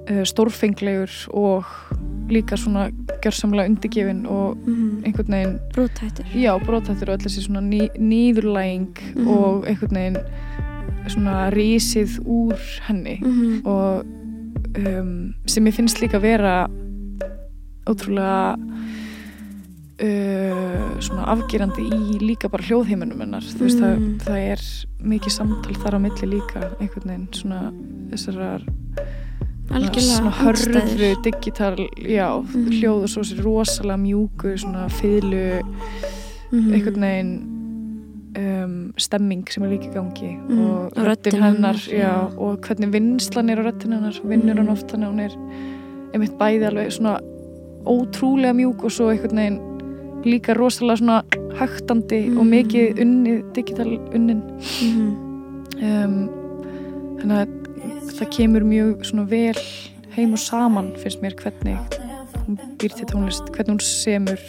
uh, 0.10 0.24
stórfenglegur 0.24 1.10
og 1.34 1.66
líka 2.30 2.58
svona 2.58 2.90
gjörsamlega 3.24 3.70
undirgefin 3.70 4.26
og 4.28 4.58
Mm. 4.66 5.04
einhvern 5.06 5.32
veginn 5.32 5.60
brútættur 5.74 6.26
já, 6.36 6.58
brotættur 6.66 7.10
og 7.10 7.14
allir 7.20 7.28
þessi 7.28 7.44
svona 7.48 7.62
ný, 7.62 7.90
nýðurlæging 8.00 8.98
Mhm. 9.16 9.28
og 9.28 9.66
einhvern 9.68 9.96
veginn 9.96 10.18
svona 11.08 11.50
rísið 11.52 12.20
úr 12.26 12.58
henni 12.88 13.20
mm 13.24 13.62
og 13.66 14.06
um, 14.78 15.34
sem 15.46 15.66
ég 15.66 15.74
finnst 15.74 16.02
líka 16.02 16.20
vera 16.22 16.68
ótrúlega 17.88 18.58
uh, 20.01 21.00
svona 21.01 21.25
afgerandi 21.34 21.82
í 21.89 22.20
líka 22.22 22.50
bara 22.51 22.63
hljóðheiminum 22.68 23.20
hennar 23.24 23.42
þú 23.42 23.63
veist, 23.66 23.80
það, 23.82 23.98
Mm. 23.98 24.18
það 24.20 24.38
er 24.51 24.62
mikið 25.04 25.32
samtal 25.32 25.75
þar 25.84 25.96
á 25.98 26.00
milli 26.00 26.27
líka 26.38 26.60
einhvern 26.80 27.08
veginn 27.12 27.27
svona 27.34 27.62
þessar 28.12 28.62
algjörlega 29.68 30.18
svona 30.22 30.32
hörðu 30.32 31.12
digital, 31.24 31.75
já, 31.98 32.30
Mhm. 32.42 32.70
hljóð 32.77 33.04
og 33.04 33.10
svo 33.10 33.24
sér 33.24 33.44
rosalega 33.44 33.98
mjúku, 33.98 34.58
svona 34.58 34.88
fiðlu 34.89 35.62
Mhm. 36.51 36.74
einhvern 36.74 37.01
veginn 37.01 37.54
um, 38.38 38.94
stemming 38.98 39.50
sem 39.50 39.63
er 39.63 39.70
líka 39.70 39.89
í 39.89 39.94
gangi 39.94 40.38
Mhm. 40.38 40.60
og 40.70 40.94
röddin 40.94 41.34
hennar, 41.34 41.54
hennar, 41.54 41.75
já, 41.75 42.38
og 42.38 42.62
hvernig 42.62 42.92
vinnslan 42.92 43.50
er 43.50 43.58
á 43.58 43.66
röddin 43.72 43.94
hennar, 43.94 44.22
vinnur 44.24 44.56
hann 44.58 44.70
oft 44.70 44.88
þannig 44.88 45.08
að 45.08 45.12
hún 45.12 45.20
er 45.20 45.32
einmitt 46.13 46.38
bæði 46.38 46.68
alveg 46.70 46.92
svona 46.92 47.20
ótrúlega 47.86 48.54
mjúk 48.56 48.84
og 48.84 48.92
svo 48.92 49.10
einhvern 49.12 49.36
veginn 49.36 49.76
líka 50.26 50.54
rosalega 50.58 50.98
svona 50.98 51.22
högtandi 51.60 52.38
og 52.38 52.46
Mhm. 52.46 52.50
mikið 52.54 53.00
unnið, 53.02 53.54
digital 53.54 54.00
unnin 54.14 54.42
Mhm. 54.82 55.08
um, 55.84 56.30
þannig 57.20 57.38
að 57.42 57.48
það 58.18 58.30
kemur 58.38 58.64
mjög 58.64 59.06
svona 59.06 59.30
vel 59.30 59.56
heim 60.16 60.34
og 60.34 60.40
saman 60.40 60.92
finnst 60.98 61.22
mér 61.22 61.36
hvernig 61.36 61.78
hún 62.48 62.58
býr 62.78 62.96
til 62.96 63.06
tónlist, 63.06 63.50
hvernig 63.52 63.70
hún 63.70 63.82
semur 63.82 64.40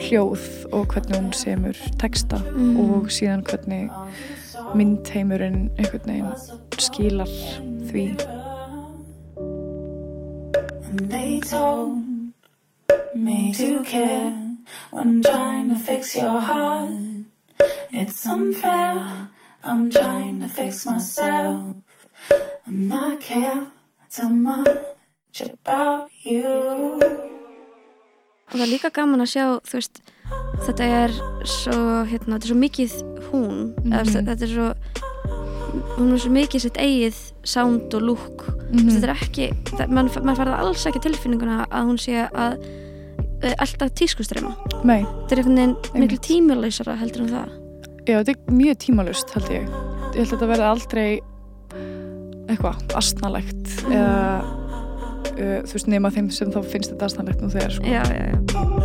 hljóð 0.00 0.66
og 0.72 0.86
hvernig 0.88 1.16
hún 1.16 1.32
semur 1.34 1.74
texta 1.98 2.38
Mhm. 2.38 2.76
og 2.80 3.06
síðan 3.08 3.42
hvernig 3.42 3.90
myndheimurinn 4.74 5.70
einhvern 5.78 6.06
veginn 6.06 6.32
skilar 6.78 7.28
því 7.90 8.16
And 10.90 11.10
they 11.10 11.40
told 11.40 11.98
me 13.14 13.52
to 13.54 13.82
care 13.84 14.32
when 14.90 15.22
trying 15.22 15.68
to 15.70 15.76
fix 15.76 16.14
your 16.16 16.40
heart. 16.40 16.90
It's 17.92 18.26
unfair. 18.26 19.28
I'm 19.64 19.90
trying 19.90 20.40
to 20.40 20.48
fix 20.48 20.86
myself. 20.86 21.74
And 22.66 22.92
I 22.92 23.16
care 23.16 23.66
too 24.10 24.28
much 24.28 25.40
about 25.42 26.08
you. 26.24 26.98
og 28.48 28.54
það 28.56 28.62
er 28.64 28.70
líka 28.72 28.88
gaman 28.96 29.20
að 29.20 29.28
sjá 29.34 29.42
þú 29.60 29.74
veist, 29.76 29.98
þetta 30.64 30.84
er 31.04 31.12
svo 31.44 31.74
hérna, 32.08 32.38
þetta 32.38 32.46
er 32.46 32.52
svo 32.52 32.56
mikið 32.62 32.92
hún 33.28 33.58
Mhm. 33.76 33.92
eða, 33.92 34.22
þetta 34.24 34.42
er 34.46 34.52
svo 34.54 34.68
hún 35.98 36.12
er 36.14 36.18
svo 36.18 36.30
mikið 36.32 36.60
sitt 36.64 36.78
eigið 36.80 37.18
sound 37.44 37.94
og 37.94 38.02
look 38.02 38.46
Mhm. 38.72 38.88
þetta 38.88 39.08
er 39.08 39.14
ekki, 39.16 39.88
mann 39.90 40.10
man 40.24 40.36
færða 40.36 40.58
alls 40.58 40.86
ekki 40.86 41.00
tilfinninguna 41.02 41.66
að 41.68 41.84
hún 41.88 41.98
sé 42.00 42.30
að 42.32 42.56
uh, 43.42 43.54
alltaf 43.64 43.94
tískustrema 43.98 44.54
Nei, 44.88 45.02
þetta 45.02 45.34
er 45.34 45.42
einhvern 45.42 45.58
veginn 45.58 46.04
miklu 46.04 46.20
tímalausara 46.28 46.96
heldur 47.00 47.26
en 47.26 47.32
það. 47.34 47.56
Já, 48.08 48.14
þetta 48.20 48.34
er 48.34 48.54
mjög 48.58 48.78
tímalust 48.84 49.34
held 49.36 49.50
ég. 49.52 49.66
Ég 49.68 50.22
held 50.22 50.28
að 50.28 50.32
þetta 50.32 50.50
verði 50.52 50.68
aldrei 50.68 51.08
eitthvað 52.48 52.96
astnalegt 52.96 53.74
eða 53.90 54.22
uh, 54.40 55.60
þú 55.68 55.76
veist 55.76 55.90
nema 55.92 56.12
þeim 56.14 56.30
sem 56.34 56.52
þá 56.54 56.60
finnst 56.72 56.94
þetta 56.94 57.10
astnalegt 57.10 57.44
nú 57.44 57.52
þegar 57.52 57.76
sko. 57.76 57.88
já, 57.88 58.02
já, 58.08 58.24
já. 58.32 58.77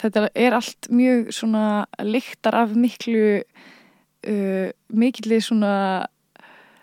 Þetta 0.00 0.28
er 0.34 0.56
allt 0.56 0.88
mjög 0.90 1.30
svona 1.36 1.64
lyktar 2.02 2.56
af 2.64 2.72
miklu 2.76 3.26
uh, 3.40 4.70
mikilli 4.92 5.40
svona 5.44 5.74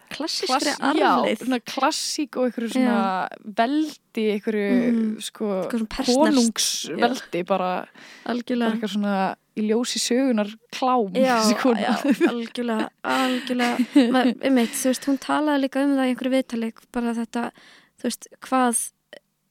klassískri 0.08 0.71
já, 0.71 0.77
arfleið 0.88 1.41
svona 1.43 1.58
klassík 1.67 2.38
og 2.39 2.45
einhverju 2.47 2.69
svona 2.77 3.01
veldi, 3.58 4.23
einhverju 4.38 4.67
Mhm. 4.88 5.10
sko 5.25 5.49
konungsveldi 5.67 7.41
bara, 7.43 7.58
bara. 7.60 7.88
Algjörlega. 8.32 8.71
Eitthvað 8.77 8.93
svona 8.93 9.36
í 9.58 9.65
ljósi 9.67 9.99
sögunar 9.99 10.47
klám 10.71 11.12
Já, 11.17 11.41
já, 11.82 11.93
algjörlega, 12.32 12.89
algjörlega. 13.03 14.12
Ma, 14.13 14.21
einmitt, 14.45 14.75
þú 14.77 14.91
veist, 14.93 15.08
hún 15.10 15.17
talaði 15.19 15.63
líka 15.65 15.84
um 15.84 15.95
það 15.97 16.06
í 16.06 16.12
einhverju 16.13 16.36
viðtali, 16.38 16.71
bara 16.93 17.13
þetta 17.17 17.43
þú 17.97 18.08
veist, 18.08 18.27
hvað 18.47 18.84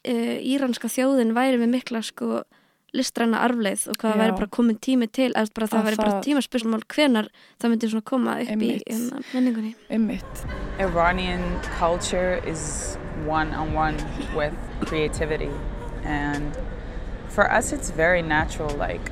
e, 0.07 0.15
íranska 0.55 0.89
þjóðin 0.89 1.35
væri 1.37 1.59
með 1.61 1.75
mikla 1.75 2.03
sko 2.07 2.45
listræna 2.97 3.41
arfleið 3.47 3.87
og 3.93 3.97
hvað 4.01 4.15
Já. 4.15 4.19
væri 4.23 4.37
bara 4.41 4.47
komin 4.57 4.79
tími 4.87 5.09
til 5.13 5.33
eða 5.33 5.53
bara 5.55 5.67
það 5.73 5.79
Að 5.81 5.87
væri 5.89 5.97
bara 6.03 6.13
það- 6.13 6.25
tímaspörsmál 6.27 6.83
hvenar 6.95 7.29
það 7.61 7.71
myndi 7.73 7.91
svona 7.93 8.05
koma 8.05 8.37
upp 8.41 8.49
Einmitt. 8.49 8.83
í 8.83 8.93
hérna, 8.93 9.23
menningunni 9.35 9.75
einmitt 9.91 10.47
Iranian 10.81 11.45
culture 11.79 12.41
is 12.47 12.97
one 13.27 13.53
on 13.55 13.75
one 13.75 13.97
with 14.37 14.55
creativity. 14.87 15.51
And 16.05 16.53
for 17.29 17.51
us, 17.51 17.73
it's 17.73 17.91
very 17.91 18.23
natural. 18.23 18.71
Like, 18.77 19.11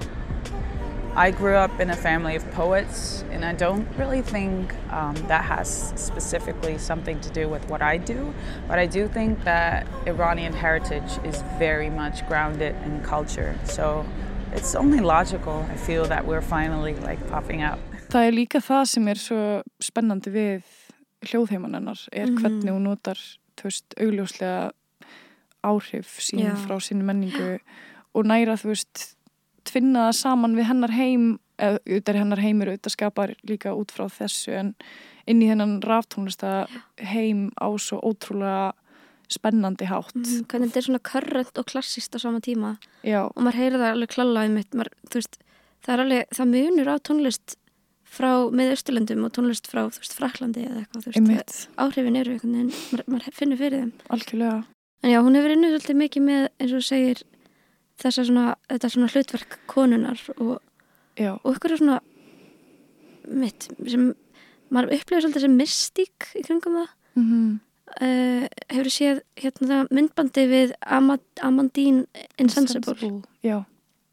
I 1.16 1.30
grew 1.30 1.54
up 1.54 1.78
in 1.80 1.90
a 1.90 1.96
family 1.96 2.34
of 2.34 2.44
poets, 2.52 3.24
and 3.30 3.44
I 3.44 3.52
don't 3.52 3.86
really 3.96 4.20
think 4.20 4.74
um, 4.90 5.14
that 5.28 5.44
has 5.44 5.92
specifically 5.94 6.76
something 6.76 7.20
to 7.20 7.30
do 7.30 7.48
with 7.48 7.64
what 7.68 7.82
I 7.82 7.98
do. 7.98 8.34
But 8.66 8.78
I 8.80 8.86
do 8.86 9.06
think 9.06 9.44
that 9.44 9.86
Iranian 10.06 10.52
heritage 10.52 11.18
is 11.24 11.42
very 11.58 11.88
much 11.88 12.26
grounded 12.26 12.74
in 12.84 13.00
culture. 13.02 13.54
So 13.64 14.04
it's 14.52 14.74
only 14.74 14.98
logical, 15.00 15.64
I 15.70 15.76
feel, 15.76 16.04
that 16.06 16.26
we're 16.26 16.42
finally 16.42 16.94
like 16.96 17.20
popping 17.30 17.62
up. 17.62 17.78
það 18.14 18.26
er 18.28 18.32
líka 18.32 18.60
það 18.62 18.84
sem 18.86 19.08
er 19.10 19.18
svo 19.18 19.38
spennandi 19.82 20.30
við 20.30 20.62
hljóðheiman 21.26 21.74
hennar 21.74 21.98
er 22.12 22.26
Mhm. 22.28 22.36
hvernig 22.38 22.70
hún 22.70 22.84
notar 22.86 23.18
þú 23.56 23.62
veist, 23.64 23.94
augljóslega 23.98 24.70
áhrif 25.64 26.20
sín 26.22 26.44
Já. 26.44 26.54
frá 26.54 26.76
sín 26.78 27.02
menningu 27.02 27.58
og 28.14 28.24
næra 28.24 28.54
þú 28.60 28.70
veist 28.70 29.13
tvinna 29.68 30.08
það 30.08 30.20
saman 30.20 30.56
við 30.58 30.68
hennar 30.70 30.94
heim 30.94 31.26
eða 31.58 31.80
auðvitað 31.84 32.20
hennar 32.20 32.42
heimur 32.42 32.70
auðvitað 32.72 32.96
skapar 32.96 33.34
líka 33.46 33.74
út 33.76 33.92
frá 33.94 34.08
þessu 34.10 34.54
en 34.58 34.72
inn 35.30 35.42
í 35.42 35.48
hennan 35.48 35.78
ráftónlista 35.84 36.64
heim 37.00 37.48
á 37.56 37.68
svo 37.80 38.00
ótrúlega 38.02 38.72
spennandi 39.32 39.88
hátt. 39.88 40.14
Mm, 40.14 40.44
hvernig 40.50 40.70
þetta 40.70 40.80
er 40.80 40.86
svona 40.88 41.02
körrent 41.08 41.60
og 41.60 41.68
klassist 41.70 42.16
á 42.16 42.18
sama 42.20 42.42
tíma. 42.44 42.76
Já, 43.06 43.24
og 43.24 43.40
maður 43.40 43.60
heyrir 43.62 43.80
það 43.80 43.92
alveg 43.94 44.12
klála 44.12 44.46
um 44.48 44.58
veist, 45.14 45.38
það 45.84 45.94
er 45.94 46.02
alveg, 46.04 46.34
það 46.36 46.50
munur 46.52 46.90
á 46.92 46.96
tónlist 47.08 47.56
frá 48.14 48.30
með 48.54 48.74
Östurlöndum 48.76 49.24
og 49.26 49.32
tónlist 49.34 49.68
frá, 49.70 49.86
þú 49.88 50.02
veist, 50.02 50.16
Fraklandi 50.18 50.66
eða 50.68 50.84
eitthvað, 50.84 51.06
þú 51.08 51.24
veist, 51.30 51.56
áhrifin 51.80 52.18
eru 52.20 52.34
einhvern 52.34 52.56
veginn, 52.58 52.74
maður, 52.92 53.06
maður 53.14 53.38
finnur 53.40 53.60
fyrir 53.60 53.82
þeim. 53.82 53.92
Algjörlega. 54.14 54.58
En 55.04 55.12
já, 55.12 55.20
hún 55.24 55.38
hefur 55.38 55.54
innið 55.54 55.74
svolítið 55.74 55.98
mikið 56.00 56.26
með 56.28 56.44
eins 56.60 56.76
og 56.76 56.84
segir 56.84 57.24
þessa 58.02 58.26
svona, 58.26 58.46
þetta 58.72 58.90
svona 58.94 59.12
hlutverk 59.12 59.58
konunar 59.70 60.20
og, 60.38 60.56
og 61.20 61.48
ykkur 61.52 61.76
svona 61.78 62.00
mitt, 63.30 63.68
sem 63.88 64.10
maður 64.74 64.96
upplifir 64.98 65.24
svolítið 65.24 65.46
sem 65.46 65.60
mystík 65.60 66.32
í 66.34 66.42
kringum 66.46 66.80
það. 66.80 66.90
Mm 67.14 67.54
uh, 68.00 68.46
hefur 68.70 68.90
séð 68.92 69.20
hérna 69.40 69.84
myndbandi 69.94 70.46
við 70.50 70.74
Amad, 70.82 71.24
Amandine 71.44 72.06
Insensible? 72.40 72.96
Já, 73.44 73.62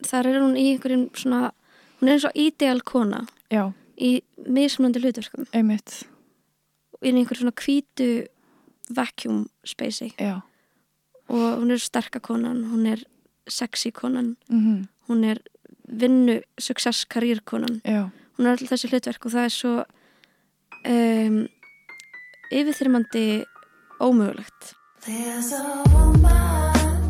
þar 0.08 0.32
er 0.32 0.40
hún 0.42 0.58
í 0.60 0.68
einhverjum 0.74 1.08
svona 1.18 1.52
hún 2.00 2.10
er 2.10 2.18
eins 2.18 2.28
og 2.28 2.38
ideal 2.40 2.82
kona 2.86 3.24
já, 3.54 3.70
í 3.98 4.20
mismunandi 4.48 5.04
hlutverkum. 5.04 5.48
Einmitt. 5.56 6.02
Í 7.02 7.14
einhver 7.14 7.40
svona 7.40 7.56
hvítu 7.58 8.10
vacuum 8.94 9.46
spacey 9.68 10.14
já, 10.18 10.42
og 11.32 11.48
hún 11.62 11.74
er 11.74 11.82
sterka 11.82 12.22
konan, 12.24 12.66
hún 12.74 12.90
er 12.92 13.06
sexy 13.48 13.92
konan, 13.92 14.36
mm 14.50 14.88
hún 15.10 15.24
er 15.28 15.42
vinnu, 15.92 16.42
success, 16.58 17.06
karýr 17.06 17.42
konan 17.44 17.82
já 17.84 18.10
hún 18.38 18.46
er 18.46 18.52
alltaf 18.54 18.70
þessi 18.72 18.88
hlutverk 18.92 19.26
og 19.26 19.32
það 19.34 19.44
er 19.44 19.54
svo 19.56 19.74
um, 20.88 21.42
yfirþyrmandi 22.52 23.26
ómögulegt 24.00 24.76
There's 25.04 25.52
a 25.52 25.84
woman. 25.90 27.02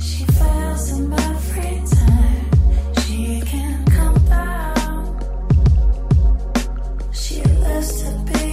She 0.00 0.24
fails 0.26 0.90
in 0.98 1.12
every 1.12 1.78
time. 1.86 2.50
She 3.02 3.40
can 3.46 3.84
come 3.96 4.18
down. 4.26 5.04
She 7.14 7.40
lives 7.62 8.02
to 8.02 8.10
be 8.26 8.45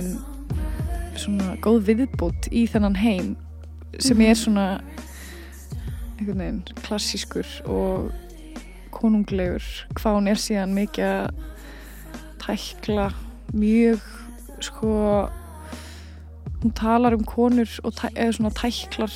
veginn 0.00 1.18
svona 1.20 1.56
góð 1.60 1.80
viðbútt 1.90 2.48
í 2.52 2.64
þennan 2.70 2.96
heim 2.96 3.34
sem 4.00 4.20
er 4.24 4.34
svona 4.38 4.66
einhvern 6.18 6.38
veginn 6.40 6.62
klassískur 6.84 7.48
og 7.68 8.10
konunglegur 8.94 9.64
hvað 9.98 10.16
hún 10.18 10.30
er 10.32 10.40
síðan 10.40 10.74
mikið 10.76 11.10
að 11.10 11.44
tækla 12.40 13.10
mjög 13.52 14.00
sko 14.64 14.94
hún 16.60 16.74
talar 16.76 17.14
um 17.16 17.24
konur 17.24 17.68
og 17.84 17.94
tæ, 17.96 18.08
svona 18.36 18.50
tæklar 18.56 19.14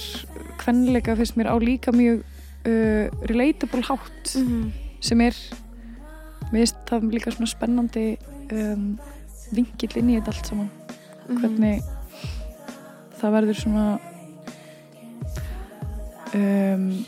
kvenleika 0.61 1.17
finnst 1.19 1.37
mér 1.37 1.51
á 1.53 1.57
líka 1.61 1.93
mjög 1.93 2.23
uh, 2.67 3.09
relatable 3.29 3.83
hátt 3.85 4.35
Mhm. 4.37 4.73
sem 5.01 5.21
er 5.21 5.35
mér 6.53 6.65
finnst 6.65 6.77
það 6.89 7.11
líka 7.13 7.31
svona 7.35 7.47
spennandi 7.51 8.17
um, 8.53 8.99
vingill 9.53 9.97
inn 10.01 10.11
í 10.11 10.21
þetta 10.21 10.29
allt 10.35 10.47
saman 10.47 10.71
Mhm. 11.29 11.39
hvernig 11.41 11.83
það 13.21 13.33
verður 13.33 13.57
svona 13.61 13.99
um, 16.35 17.05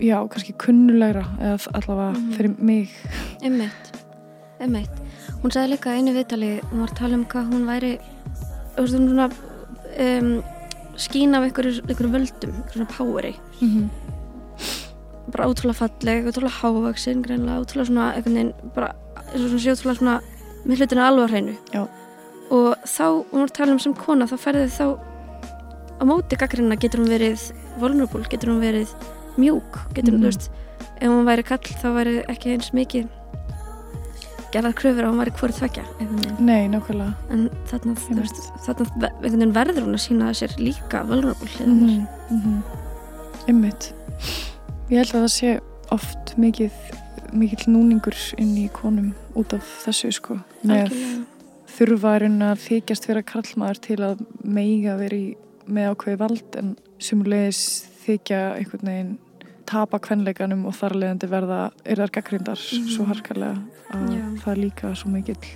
já, 0.00 0.16
kannski 0.28 0.54
kunnulegra 0.58 1.24
eða 1.38 1.68
allavega 1.78 2.12
Mhm. 2.18 2.32
fyrir 2.36 2.58
mig 2.58 2.90
Einmitt, 3.42 3.92
einmitt. 4.60 4.90
Hún 5.42 5.50
sagði 5.52 5.76
líka 5.76 5.92
einu 5.92 6.12
viðtali, 6.14 6.60
hún 6.70 6.80
var 6.80 6.88
að 6.88 6.96
tala 6.96 7.14
um 7.14 7.24
hvað 7.26 7.52
hún 7.52 7.66
væri, 7.68 7.98
þú 8.76 8.80
veist, 8.82 8.94
hún 8.94 9.08
svona 9.08 9.30
um, 10.00 10.42
skín 10.96 11.34
af 11.36 11.42
einhverju, 11.44 11.82
einhverju 11.86 12.10
völdum, 12.10 12.54
svona 12.72 12.86
poweri. 12.88 13.34
mm 13.60 13.68
-hmm. 13.68 13.88
Bara 15.30 15.46
ótrúlega 15.48 15.74
falleg, 15.74 16.24
ótrúlega 16.26 16.60
hávaksin, 16.60 17.22
greinlega, 17.22 17.60
ótrúlega 17.60 17.86
svona, 17.86 18.14
einhvern 18.14 18.34
veginn, 18.34 18.52
bara, 18.74 18.92
svona 19.34 19.72
ótrúlega 19.74 19.96
svona, 19.98 20.20
með 20.64 20.76
hlutinu 20.80 21.02
alveg 21.04 21.24
á 21.24 21.32
hreinu. 21.32 21.56
Já. 21.72 21.82
Og 22.50 22.74
þá, 22.84 23.04
hún 23.32 23.40
var 23.40 23.48
að 23.50 23.56
tala 23.58 23.72
um 23.72 23.78
sem 23.78 23.94
kona, 23.94 24.26
þá 24.26 24.36
ferði 24.38 24.68
þá 24.70 24.86
á 26.00 26.02
móti 26.04 26.36
gaggrina 26.36 26.76
getur 26.76 27.00
hún 27.00 27.08
verið 27.12 27.52
vulnerable, 27.80 28.24
getur 28.30 28.50
hún 28.52 28.60
verið 28.62 28.88
mjúk, 29.36 29.78
getur 29.94 30.14
hún, 30.14 30.20
Mhm. 30.20 30.24
þú 30.24 30.30
veist, 30.30 30.50
ef 31.00 31.08
hún 31.08 31.24
væri 31.26 31.42
kall 31.44 31.58
þá 31.58 31.88
væri 31.94 32.24
ekki 32.28 32.52
eins 32.54 32.70
mikið 32.72 33.08
gerðar 34.54 34.74
kröfur 34.78 35.02
að 35.04 35.10
hún 35.10 35.18
væri 35.18 35.32
hvort 35.34 35.54
tvekja. 35.58 35.84
Nei, 36.38 36.68
nákvæmlega 36.68 37.14
en 37.30 37.50
þarna, 37.66 37.94
þú 37.98 38.14
veist, 38.20 38.52
þarna 38.66 39.52
verður 39.52 39.82
hún 39.82 39.94
að 39.98 40.04
sína 40.06 40.30
sér 40.30 40.54
líka 40.58 41.02
vulnerable 41.04 41.48
mm 41.66 42.06
-hmm. 42.30 42.62
Einmitt 43.48 43.92
Ég 44.90 44.98
held 44.98 45.14
að 45.14 45.24
það 45.24 45.32
sé 45.32 45.60
oft 45.90 46.36
mikið 46.38 46.70
mikill 47.34 47.66
núningur 47.74 48.16
inn 48.38 48.54
í 48.60 48.68
konum 48.72 49.12
út 49.38 49.52
af 49.56 49.66
þessu 49.84 50.12
sko. 50.14 50.38
Með 50.64 50.92
þurfarinn 51.74 52.38
að 52.46 52.60
þykjast 52.68 53.08
vera 53.10 53.22
karlmaður 53.26 53.80
til 53.88 53.98
að 54.06 54.22
meiga 54.44 54.96
vera 55.00 55.16
í 55.18 55.34
með 55.66 55.90
ákveði 55.94 56.18
vald 56.20 56.58
en 56.60 56.74
sumulegis 57.02 57.60
þykja 58.04 58.40
einhvern 58.58 58.88
veginn 58.90 59.12
tapa 59.66 59.98
kvenleikanum 60.04 60.66
og 60.68 60.74
þar 60.76 60.94
leðandi 61.00 61.28
verða 61.32 61.60
er 61.88 61.96
þar 62.02 62.10
gaggrindar 62.18 62.60
Mhm. 62.60 62.88
svo 62.94 63.04
harkalega 63.08 63.62
að 63.90 64.10
Já. 64.12 64.24
það 64.44 64.58
líka 64.60 64.94
svo 64.94 65.08
mikill. 65.10 65.46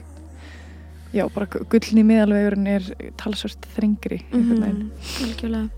Já, 1.12 1.24
bara 1.32 1.46
gullni 1.46 2.02
miðalvegurinn 2.04 2.66
er 2.68 2.82
talsvert 3.16 3.66
þrengri 3.76 4.22
einhvern 4.32 4.60
veginn. 4.64 4.90
Mhm, 4.90 5.24
algjörlega 5.24 5.70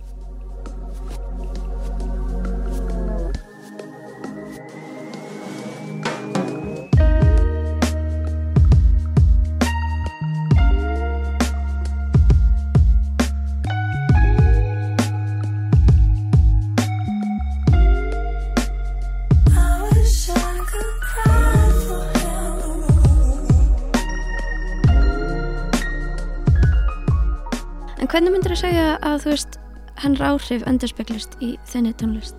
hvernig 28.20 28.34
myndir 28.34 28.52
þú 28.52 28.56
segja 28.60 28.88
að 29.00 29.22
þú 29.22 29.30
veist 29.32 29.54
hennar 30.02 30.34
áhrif 30.34 30.64
endurspeglist 30.68 31.36
í 31.40 31.54
þenni 31.70 31.94
tónlist? 31.96 32.36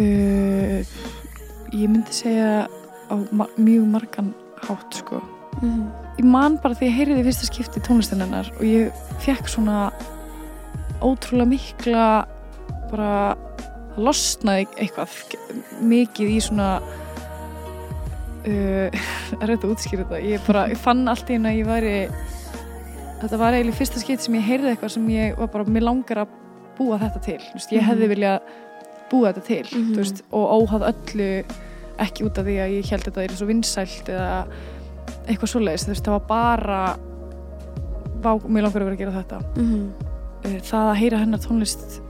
Uh, 0.00 0.80
ég 1.76 1.92
myndi 1.92 2.08
segja 2.16 2.64
á 2.64 3.14
ma 3.36 3.44
mjög 3.60 3.84
margan 3.92 4.32
hátt 4.64 4.96
sko. 4.96 5.20
Mm 5.60 5.92
Ég 6.16 6.24
man 6.24 6.56
bara 6.56 6.72
því 6.72 6.88
ég 6.88 6.96
heyriði 6.96 7.26
fyrsta 7.26 7.44
skipti 7.50 7.76
tónlistin 7.84 8.24
hennar 8.24 8.48
og 8.54 8.64
ég 8.64 8.88
fekk 9.20 9.44
svona 9.52 9.92
ótrúlega 11.04 11.44
mikla 11.50 12.24
bara 12.88 13.36
það 13.92 14.00
losnaði 14.08 14.64
eitthvað 14.80 15.12
mikið 15.84 16.32
í 16.32 16.40
svona 16.40 16.80
uh, 16.80 18.88
er 18.88 19.52
þetta 19.52 19.68
að 19.68 19.72
útskýra 19.74 20.08
þetta 20.08 20.24
ég 20.24 20.40
bara 20.48 20.72
ég 20.72 20.80
fann 20.80 21.04
allt 21.12 21.28
í 21.28 21.36
henni 21.36 21.52
að 21.52 21.60
ég 21.60 21.68
væri 21.68 22.08
þetta 23.22 23.38
var 23.40 23.52
eiginlega 23.56 23.78
fyrsta 23.80 24.00
skipt 24.02 24.20
sem 24.26 24.34
ég 24.34 24.44
heyrði 24.46 24.72
eitthvað 24.74 24.90
sem 24.96 25.08
ég 25.08 25.36
var 25.38 25.48
bara, 25.52 25.64
mér 25.64 25.82
langar 25.86 26.22
að 26.24 26.28
búa 26.78 26.98
þetta 27.00 27.22
til, 27.24 27.38
veist, 27.54 27.72
ég 27.72 27.80
hefði 27.86 28.06
Mhm. 28.06 28.12
viljað 28.14 28.40
búa 29.10 29.32
þetta 29.32 29.44
til, 29.46 29.66
Mhm. 29.72 29.92
þú 29.94 29.96
veist, 30.02 30.22
og 30.32 30.44
óhað 30.68 30.86
öllu 30.92 31.44
ekki 31.98 32.24
út 32.26 32.38
af 32.38 32.44
því 32.44 32.56
að 32.60 32.74
ég 32.76 32.90
held 32.90 33.02
þetta 33.04 33.22
er 33.24 33.28
svo 33.28 33.46
vinsælt 33.46 34.08
eða 34.08 34.46
eitthvað 35.28 35.52
svoleiðis, 35.52 35.86
veist, 35.88 36.04
það 36.04 36.18
var 36.18 36.26
bara 36.28 36.96
vá, 38.20 38.38
mér 38.48 38.62
langar 38.66 38.82
að 38.82 38.84
vera 38.84 38.96
að 38.96 38.98
gera 38.98 39.22
þetta 39.22 39.38
-hmm. 39.56 39.90
Uh, 40.44 40.60
það 40.60 40.90
að 40.92 40.96
heyra 40.96 41.18
hennar 41.18 41.38
tónlist 41.40 42.00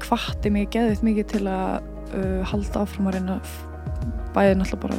hvatti 0.00 0.50
mig 0.52 0.70
geðið 0.70 1.02
mikið 1.02 1.26
til 1.26 1.40
að 1.44 1.82
uh, 2.14 2.42
halda 2.44 2.80
áfram 2.80 3.08
að 3.08 3.12
reyna 3.14 3.40
f- 3.42 3.66
bæði 4.32 4.54
náttúrulega 4.56 4.80
bara 4.80 4.94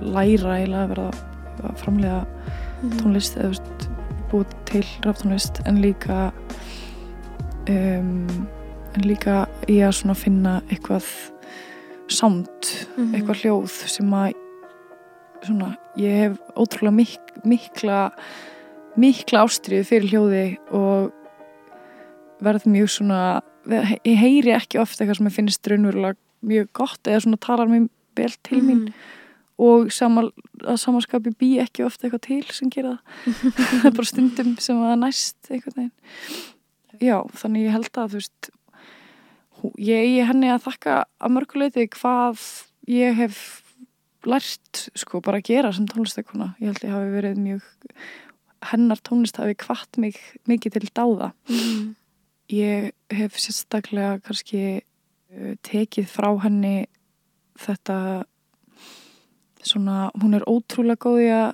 læra 0.00 0.88
vera 0.88 1.10
að 1.62 1.76
framlega 1.76 2.26
Mhm. 2.82 2.98
tónlist 2.98 3.36
eða 3.36 3.48
veist, 3.52 3.88
búið 4.32 4.52
til 4.68 4.84
ráftónlist 5.04 5.60
en 5.66 5.80
líka 5.82 6.32
um, 7.68 8.26
en 8.94 9.04
líka 9.04 9.46
í 9.68 9.78
að 9.84 10.14
finna 10.16 10.60
eitthvað 10.70 11.06
sound, 12.08 12.48
Mhm. 12.96 13.14
eitthvað 13.14 13.40
hljóð 13.42 13.68
sem 13.88 14.10
að 14.10 14.32
svona, 15.44 15.76
ég 15.96 16.16
hef 16.22 16.38
ótrúlega 16.56 16.94
mik 16.94 17.18
mikla 17.44 18.12
mikla 18.96 19.44
ástriðu 19.46 19.84
fyrir 19.86 20.10
hljóði 20.10 20.58
og 20.72 21.12
verð 22.42 22.64
mjög 22.66 22.88
svona 22.90 23.20
ég 23.68 24.16
heyri 24.18 24.54
ekki 24.56 24.80
ofta 24.80 25.04
eitthvað 25.04 25.16
sem 25.16 25.26
ég 25.26 25.36
finnst 25.36 25.68
raunverulega 25.70 26.16
mjög 26.44 26.68
gott 26.72 27.02
eða 27.04 27.22
svona 27.22 27.38
talar 27.40 27.68
mér 27.68 27.88
vel 28.16 28.34
til 28.42 28.60
mín 28.62 28.80
Mhm. 28.88 28.92
Og 29.58 29.90
sama, 29.94 30.28
að 30.62 30.78
samanskapi 30.84 31.32
bý 31.38 31.50
ekki 31.64 31.84
ofta 31.86 32.06
eitthvað 32.06 32.24
til 32.28 32.54
sem 32.54 32.70
gera 32.70 32.96
það. 32.98 33.88
Er 33.88 33.96
bara 33.96 34.10
stundum 34.12 34.54
sem 34.62 34.84
að 34.84 35.00
næst 35.02 35.50
veginn. 35.50 35.90
Já, 36.98 37.18
þannig 37.38 37.66
ég 37.68 37.74
held 37.76 37.90
að 37.98 38.14
þú 38.14 38.22
veist 38.22 38.50
ég 39.82 40.04
eigi 40.06 40.26
henni 40.28 40.50
að 40.52 40.64
þakka 40.68 40.96
að 41.18 41.34
mörguleiti 41.34 41.88
hvað 41.96 42.42
ég 42.90 43.16
hef 43.18 43.40
lært 44.28 44.88
sko 44.98 45.20
bara 45.24 45.40
að 45.40 45.50
gera 45.50 45.70
sem 45.74 45.86
tónlistakona 45.88 46.52
ég 46.58 46.72
held 46.72 46.84
ég 46.86 46.94
hafi 46.94 47.12
verið 47.14 47.42
mjög 47.42 47.68
hennar 48.72 49.00
tónlist 49.06 49.38
hafi 49.38 49.54
kvart 49.58 49.98
mig 50.02 50.18
mikið 50.50 50.78
til 50.78 50.90
dáða. 50.90 51.32
Mhm. 51.48 51.94
ég 52.48 52.92
hef 53.12 53.36
sérstaklega 53.36 54.22
kannski 54.24 54.80
uh, 54.80 55.54
tekið 55.62 56.06
frá 56.08 56.30
henni 56.40 56.86
þetta 57.60 58.24
svona, 59.62 60.10
hún 60.22 60.34
er 60.38 60.44
ótrúlega 60.48 61.00
góð 61.06 61.20
í 61.24 61.28
að 61.34 61.52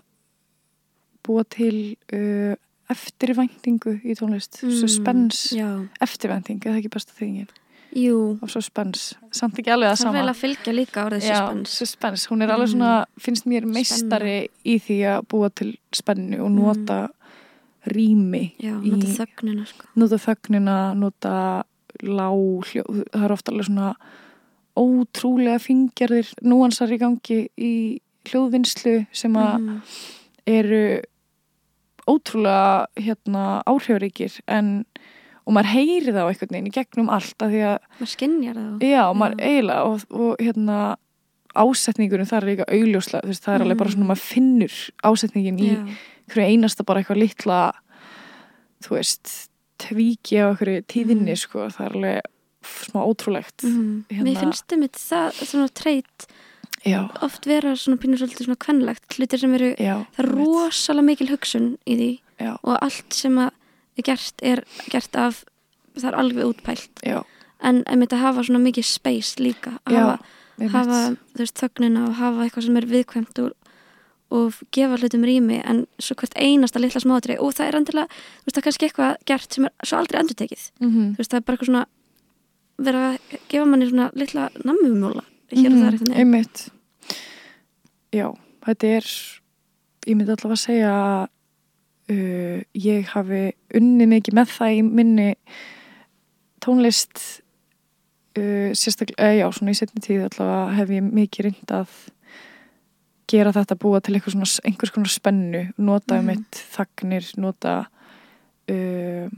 búa 1.25 1.45
til 1.49 1.97
uh, 2.13 2.55
eftirvæntingu 2.93 3.99
í 4.05 4.15
tónlist, 4.19 4.61
Mm, 4.63 4.75
suspense 4.81 5.57
Já, 5.57 5.69
eftirvænting, 6.05 6.61
er 6.67 6.75
það 6.75 6.81
ekki 6.83 6.93
besta 6.93 7.13
þingin 7.17 7.49
jú. 7.95 8.39
Og 8.43 8.51
suspense, 8.51 9.15
samt 9.33 9.57
ekki 9.59 9.71
alveg 9.73 9.93
að 9.93 9.97
Það 9.97 10.07
er 10.09 10.13
vel 10.13 10.21
sama 10.21 10.33
að 10.35 10.41
fylgja 10.43 10.73
líka 10.75 11.05
orðið 11.07 11.25
Já, 11.29 11.37
suspense 11.39 11.77
suspense, 11.79 12.29
hún 12.29 12.43
er 12.43 12.53
alveg 12.53 12.73
svona 12.75 12.93
finnst 13.19 13.47
mér 13.47 13.65
meistari 13.71 14.37
í 14.67 14.77
því 14.83 14.99
að 15.15 15.29
búa 15.33 15.51
til 15.55 15.71
spennu 15.95 16.41
og 16.45 16.51
nota 16.53 16.99
rými 17.87 18.55
Já, 18.61 18.75
í- 18.83 18.91
nota 18.93 19.07
þögnina 19.25 19.67
sko. 19.69 19.87
nota 19.97 20.17
þögnina, 20.19 20.77
nota 20.99 21.35
láhljóð, 22.03 23.05
það 23.13 23.25
er 23.25 23.33
ofta 23.33 23.53
alveg 23.53 23.69
svona 23.71 23.95
ótrúlega 24.77 25.59
fingjarðir 25.63 26.33
núansar 26.43 26.91
í 26.95 26.99
gangi 26.99 27.41
í 27.59 27.73
hljóðvinnslu 28.29 29.07
sem 29.13 29.33
að 29.37 29.59
Mhm. 29.61 29.81
eru 30.47 31.01
ótrúlega 32.09 32.87
hérna 33.01 33.63
áhrifaríkir 33.67 34.41
en 34.49 34.85
og 35.47 35.53
maður 35.53 35.73
heyri 35.75 36.13
það 36.13 36.25
á 36.25 36.29
einhvern 36.33 36.53
veginn 36.55 36.69
í 36.71 36.75
gegnum 36.75 37.11
allt 37.13 37.43
af 37.45 37.51
því 37.53 37.61
að, 37.69 37.79
Maður 38.01 38.13
skinjar 38.15 38.55
það 38.57 38.85
já, 38.89 39.03
maður 39.15 39.37
Já. 39.39 39.47
eiginlega 39.49 39.85
og, 39.85 40.05
og 40.11 40.37
hérna 40.41 40.79
ásetningurinn 41.55 42.27
það 42.29 42.39
er 42.43 42.49
líka 42.49 42.65
augljóslega, 42.73 43.27
veist, 43.29 43.45
það 43.45 43.55
er 43.55 43.65
alveg 43.65 43.79
bara 43.79 43.91
svona 43.95 44.07
maður 44.11 44.25
finnur 44.25 44.77
ásetningin 45.05 45.59
í 45.61 45.69
Já, 45.71 45.97
hverju 46.33 46.49
einasta 46.49 46.85
bara 46.89 47.01
eitthvað 47.03 47.21
litla 47.21 47.59
þú 48.85 48.97
veist 48.97 49.35
tvíki 49.79 50.41
á 50.41 50.53
okkur 50.53 50.73
tíðinni 50.89 51.33
Mhm. 51.37 51.41
sko, 51.45 51.69
það 51.69 51.87
er 51.87 51.93
alveg 51.99 52.21
smá 52.65 53.01
ótrúlegt 53.05 53.63
Mhm. 53.65 54.05
Hérna- 54.11 54.25
Mér 54.25 54.41
finnst 54.41 54.67
þið 54.69 54.79
mitt 54.79 54.93
það 54.99 55.33
svona 55.45 55.69
treyt 55.75 56.27
oft 57.23 57.47
vera 57.49 57.73
svona 57.77 57.97
pínur 58.01 58.19
svolítið 58.21 58.45
svona 58.47 58.61
kvennlegt 58.61 59.17
hlutir 59.17 59.39
sem 59.41 59.55
eru, 59.57 59.71
já, 59.81 60.05
það 60.17 60.25
er 60.25 60.31
rosalega 60.37 61.05
mikil 61.09 61.29
hugsun 61.33 61.79
í 61.87 61.97
því 61.97 62.11
Já. 62.41 62.59
og 62.63 62.79
allt 62.83 63.13
sem 63.15 63.39
er 63.39 63.51
gert 64.05 64.43
er 64.43 64.65
gert 64.91 65.17
af 65.17 65.45
það 65.97 66.09
er 66.11 66.19
alveg 66.19 66.45
útpælt. 66.51 67.01
Já, 67.07 67.23
en 67.63 67.85
einmitt 67.87 68.13
að 68.13 68.21
hafa 68.27 68.43
svona 68.45 68.61
mikið 68.61 68.85
space 68.85 69.37
líka 69.41 69.79
að 69.87 69.95
hafa, 69.97 70.19
hafa 70.71 71.17
þú 71.35 71.39
veist, 71.39 71.55
þögnina 71.63 72.09
og 72.09 72.15
hafa 72.19 72.45
eitthvað 72.45 72.65
sem 72.67 72.77
er 72.77 72.87
viðkvæmt 72.91 73.39
og, 73.45 73.53
og 74.35 74.53
gefa 74.75 74.99
hlutum 74.99 75.25
rými 75.25 75.63
en 75.65 75.87
svo 76.03 76.17
hvert 76.19 76.35
einasta 76.37 76.81
litla 76.83 77.01
smátri 77.01 77.39
og 77.41 77.55
það 77.55 77.69
er 77.71 77.77
endilega, 77.79 78.09
þú 78.09 78.45
veist, 78.45 78.57
það 78.57 78.59
er 78.61 78.67
kannski 78.69 78.89
eitthvað 78.91 79.17
gert 79.25 79.53
sem 79.55 79.65
er 79.65 79.73
svo 79.87 79.97
aldrei 80.03 80.21
endurtekið. 80.21 80.71
Mhm. 80.81 81.15
þú 81.15 81.17
veist, 81.23 81.31
það 81.31 81.37
er 81.37 81.47
bara 81.47 81.57
eitthvað 81.57 81.71
svona 81.73 81.87
vera 82.79 83.05
að 83.13 83.39
gefa 83.53 83.67
manni 83.71 83.87
svona 83.91 84.11
litla 84.19 84.49
nammumjóla 84.65 85.23
hér 85.55 85.71
og 85.71 85.79
það 85.79 85.87
er 85.87 85.95
eitthvað 85.95 86.19
einmitt 86.19 86.65
já, 88.15 88.27
þetta 88.67 88.91
er 88.99 89.07
ég 90.09 90.17
myndi 90.19 90.35
allavega 90.35 90.57
að 90.59 90.65
segja 90.65 90.91
að 90.95 91.23
uh, 92.15 92.59
ég 92.75 93.07
hafi 93.15 93.45
unni 93.79 94.09
mikið 94.11 94.35
með 94.41 94.53
það 94.57 94.75
í 94.75 94.83
minni 94.89 95.29
tónlist 96.65 97.23
uh, 98.39 98.71
sérstaklega, 98.77 99.31
uh, 99.31 99.39
já, 99.39 99.47
svona 99.55 99.75
í 99.75 99.79
setni 99.79 100.03
tíð 100.05 100.27
allavega 100.29 100.77
hef 100.81 100.93
ég 100.97 101.09
mikið 101.23 101.49
reynd 101.49 101.75
að 101.79 101.97
gera 103.31 103.55
þetta 103.57 103.79
búa 103.81 104.03
til 104.05 104.19
svona, 104.21 104.47
einhvers 104.69 104.93
konar 104.93 105.13
spennu 105.13 105.63
nota 105.79 106.19
um 106.21 106.27
Mhm. 106.29 106.31
eitt 106.35 106.61
þagnir 106.75 107.31
nota 107.41 107.87
uh, 108.69 109.29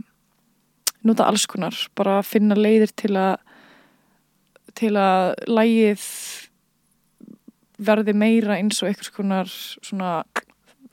nota 1.09 1.29
alls 1.29 1.47
konar 1.51 1.77
bara 1.99 2.21
finna 2.27 2.57
leiðir 2.59 2.93
til 2.97 3.15
að 3.19 3.37
til 4.77 4.93
að 5.01 5.33
lægið 5.49 6.05
verði 7.87 8.15
meira 8.17 8.57
eins 8.59 8.83
og 8.83 8.91
einhvers 8.91 9.13
konar 9.13 9.51
svona 9.51 10.19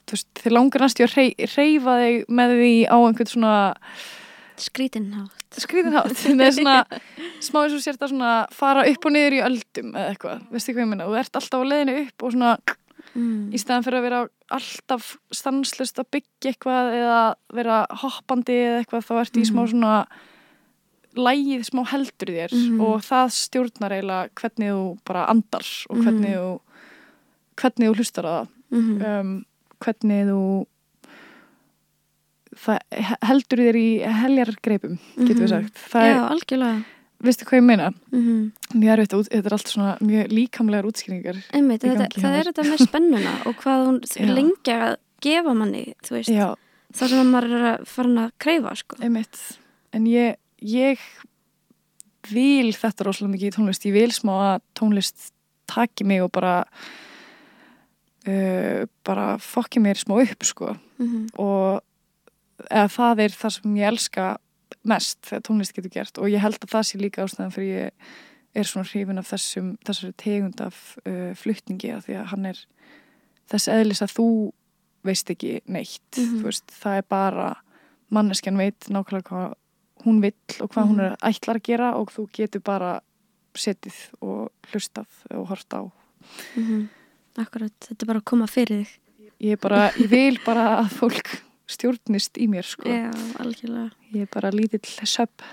veist, 0.10 0.28
þið 0.40 0.56
langar 0.56 0.84
næstu 0.84 1.06
að 1.06 1.16
rey, 1.18 1.32
reyfa 1.56 1.96
þig 2.02 2.20
með 2.40 2.58
því 2.60 2.74
á 2.92 2.98
einhvern 2.98 3.32
svona 3.32 3.56
skrítinhátt 4.60 5.60
skrýðinhátt 5.64 6.24
með 6.40 6.58
svona 6.60 6.78
smá 7.44 7.64
eins 7.64 7.76
og 7.78 7.84
sért 7.84 8.04
að 8.04 8.14
svona 8.14 8.34
fara 8.54 8.86
upp 8.90 9.08
og 9.08 9.16
niður 9.16 9.38
í 9.38 9.44
öldum 9.48 9.92
eða 9.94 10.14
eitthvað, 10.14 10.48
veistu 10.54 10.76
hvað 10.76 10.86
ég 10.86 10.92
minna, 10.92 11.10
þú 11.10 11.20
ert 11.22 11.40
alltaf 11.40 11.66
á 11.66 11.70
leiðinu 11.72 11.98
upp 12.04 12.26
og 12.26 12.36
svona 12.36 12.54
mm. 13.16 13.54
í 13.54 13.58
staðan 13.62 13.84
fyrir 13.86 14.00
að 14.00 14.04
vera 14.08 14.22
alltaf 14.58 15.18
stanslust 15.32 16.00
að 16.00 16.10
byggja 16.18 16.52
eitthvað 16.54 16.94
eða 17.00 17.22
vera 17.54 17.86
hoppandi 18.04 18.54
eða 18.66 18.80
eitthvað 18.84 19.08
þá 19.08 19.14
ertu 19.24 19.42
í 19.42 19.46
smá 19.50 19.62
Mhm. 19.64 19.72
svona 19.74 20.08
lægið 21.16 21.64
smá 21.70 21.84
heldur 21.94 22.30
í 22.34 22.36
þér 22.42 22.54
Mhm. 22.58 22.82
og 22.82 23.02
það 23.06 23.34
stjórnar 23.38 23.92
eiginlega 23.94 24.30
hvernig 24.36 24.70
þú 24.74 24.98
bara 25.06 25.26
andar 25.30 25.66
og 25.90 25.98
hvernig 25.98 26.34
Mhm. 26.34 26.40
þú 26.42 26.60
hvernig 27.56 27.90
þú 27.90 27.96
hlustar 27.98 28.26
á 28.26 28.34
það 28.34 28.48
mm 28.72 29.02
um, 29.06 29.46
hvernig 29.80 30.26
þú 30.28 30.66
það 32.54 32.80
heldur 33.26 33.62
þér 33.66 33.78
í 33.80 33.88
heljargreipum 34.22 34.98
getur 35.18 35.42
við 35.42 35.48
Mhm. 35.48 35.54
sagt 35.54 35.80
það 35.92 36.04
Já, 36.06 36.14
er, 36.14 36.30
algjörlega 36.34 36.86
veistu 37.24 37.48
hvað 37.48 37.60
ég 37.62 37.66
meina? 37.70 37.90
Mm 38.14 38.52
mjög 38.74 38.92
erfitt, 38.96 39.14
út- 39.20 39.30
þetta 39.30 39.50
er 39.50 39.54
allt 39.54 39.70
svona 39.70 39.92
mjög 40.02 40.32
líkamlegar 40.34 40.88
útskýringar 40.90 41.38
Einmitt, 41.54 41.84
þetta, 41.86 42.08
það 42.18 42.38
er 42.40 42.48
þetta 42.50 42.64
með 42.72 42.82
spennuna 42.88 43.34
og 43.50 43.60
hvað 43.62 43.84
hún 43.88 44.00
lengi 44.40 44.74
að 44.74 44.96
gefa 45.24 45.54
manni, 45.56 45.84
þú 46.04 46.16
veist, 46.18 46.32
já, 46.34 46.48
það 46.98 47.14
sem 47.14 47.30
maður 47.32 47.54
er 47.60 47.68
að 47.74 47.86
fara 47.94 48.16
að 48.26 48.34
kreyfa, 48.44 48.74
sko. 48.82 48.98
einmitt. 49.00 49.40
En 49.94 50.08
ég, 50.10 50.36
ég 50.60 51.00
vil 52.34 52.74
þetta 52.76 53.06
rosalega 53.08 53.34
mikið 53.36 53.50
í 53.52 53.54
tónlist. 53.56 53.86
Ég 53.88 53.96
vil 53.96 54.12
smá 54.16 54.34
að 54.56 54.66
tónlist 54.80 55.30
taki 55.70 56.04
mig 56.08 56.24
og 56.26 56.32
bara 56.36 56.58
uh, 58.28 58.84
bara 59.06 59.28
fokki 59.42 59.82
mér 59.84 60.00
smá 60.02 60.18
upp 60.24 60.46
sko. 60.48 60.74
Mm 61.02 61.28
og 61.42 61.82
eða 62.70 62.88
það 62.94 63.22
er 63.26 63.34
það 63.36 63.52
sem 63.58 63.74
ég 63.80 63.88
elska 63.90 64.26
mest 64.84 65.20
þegar 65.30 65.42
tónlist 65.48 65.74
getur 65.76 65.90
gert 65.94 66.18
og 66.20 66.30
ég 66.30 66.40
held 66.44 66.60
að 66.62 66.70
það 66.76 66.84
sé 66.90 67.00
líka 67.00 67.24
ástæðan 67.24 67.54
fyrir 67.56 67.74
ég 67.88 67.92
er 68.56 68.64
svona 68.70 68.86
hrifin 68.90 69.18
af 69.22 69.30
þessum 69.32 69.78
þessari 69.86 70.14
tegund 70.18 70.62
af 70.62 70.98
uh, 71.08 71.32
flutningi 71.36 71.92
af 71.96 72.06
því 72.06 72.18
að 72.20 72.26
hann 72.34 72.46
er 72.52 72.60
þess 73.50 73.68
eðlis 73.68 74.02
að 74.06 74.14
þú 74.18 74.28
veist 75.04 75.30
ekki 75.34 75.62
neitt 75.68 76.18
Mhm. 76.18 76.40
þú 76.40 76.44
veist, 76.48 76.68
það 76.72 76.98
er 76.98 77.06
bara 77.10 77.48
manneskjan 78.14 78.58
veit 78.58 78.80
nákvæmlega 78.90 79.30
hvað 79.30 79.54
hún 80.06 80.22
vill 80.22 80.62
og 80.62 80.70
hvað 80.74 80.88
hún 80.92 81.00
er 81.02 81.16
ætlar 81.24 81.56
að 81.58 81.64
gera 81.64 81.96
og 81.98 82.12
þú 82.12 82.28
getur 82.34 82.62
bara 82.62 83.00
setið 83.56 83.96
og 84.22 84.52
hlustað 84.72 85.08
og 85.32 85.48
hort 85.48 85.74
á 85.74 85.82
-hmm. 86.56 86.88
Akkurat, 87.38 87.74
þetta 87.82 88.04
er 88.04 88.08
bara 88.08 88.20
að 88.20 88.26
koma 88.26 88.46
fyrir 88.48 88.86
þig. 88.86 89.00
ég 89.42 89.60
bara, 89.60 89.90
ég 89.98 90.10
vil 90.10 90.40
bara 90.46 90.78
að 90.84 90.90
fólk 90.90 91.42
stjórnist 91.74 92.40
í 92.42 92.48
mér 92.52 92.68
sko 92.68 92.88
Já, 92.90 93.10
algjörlega. 93.42 93.90
Ég 94.14 94.26
er 94.26 94.32
bara 94.34 94.52
lítill 94.54 95.08
söp. 95.10 95.44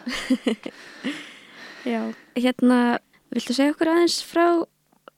Já. 1.90 2.02
Hérna, 2.36 2.98
viltu 3.32 3.56
segja 3.56 3.74
okkur 3.74 3.92
aðeins 3.94 4.20
frá 4.26 4.44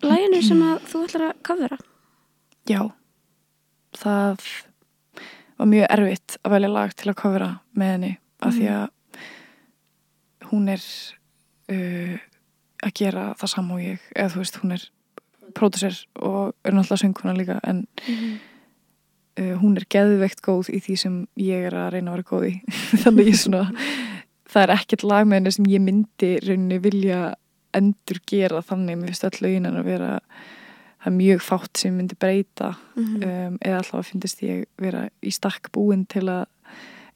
læginu 0.02 0.42
sem 0.44 0.62
að 0.66 0.84
þú 0.90 1.04
ætlar 1.06 1.28
að 1.28 1.40
kafvera? 1.46 1.78
Já, 2.70 2.82
það 3.98 4.44
var 5.58 5.70
mjög 5.70 5.88
erfitt 5.96 6.36
að 6.42 6.54
velja 6.56 6.72
lag 6.72 6.94
til 6.98 7.10
að 7.10 7.18
kofra 7.22 7.48
með 7.78 7.94
henni 7.96 8.12
af 8.42 8.56
því 8.56 8.68
að 8.76 8.86
hún 10.52 10.70
er 10.72 10.86
uh, 11.72 12.16
að 12.82 12.94
gera 12.98 13.26
það 13.40 13.52
saman 13.54 13.76
og 13.76 13.84
ég, 13.84 14.08
eða 14.14 14.32
þú 14.34 14.42
veist, 14.42 14.58
hún 14.62 14.76
er 14.76 14.86
pródusser 15.56 15.98
og 16.22 16.54
er 16.64 16.74
náttúrulega 16.74 17.02
sönguna 17.02 17.36
líka 17.36 17.58
en 17.68 17.84
uh, 19.40 19.54
hún 19.62 19.76
er 19.80 19.86
geðveikt 19.90 20.42
góð 20.44 20.70
í 20.74 20.80
því 20.84 20.96
sem 20.98 21.18
ég 21.40 21.68
er 21.70 21.76
að 21.78 21.92
reyna 21.96 22.12
að 22.12 22.16
vera 22.16 22.30
góð 22.32 22.48
í 22.48 22.54
þannig 23.04 23.30
ég 23.32 23.38
svona 23.42 23.64
það 24.52 24.62
er 24.66 24.74
ekkert 24.76 25.04
lag 25.08 25.26
með 25.28 25.38
henni 25.40 25.52
sem 25.56 25.70
ég 25.72 25.80
myndi 25.84 26.32
rauninni 26.44 26.78
vilja 26.84 27.20
endur 27.72 28.18
gera 28.28 28.60
þannig, 28.60 28.98
mér 29.00 29.12
finnst 29.12 29.24
öll 29.30 29.38
lögin 29.46 29.64
hennar 29.68 29.80
að 29.80 29.88
vera 29.94 30.10
það 31.02 31.06
er 31.08 31.14
mjög 31.16 31.40
fátt 31.42 31.76
sem 31.80 31.90
ég 31.92 31.96
myndi 32.00 32.18
breyta 32.20 32.74
Mhm. 32.94 33.22
um, 33.24 33.54
eða 33.64 33.78
allavega 33.80 34.08
finnst 34.10 34.42
ég 34.44 34.66
vera 34.78 35.06
í 35.24 35.30
stakk 35.32 35.70
búin 35.72 36.04
til 36.06 36.26
að 36.28 36.44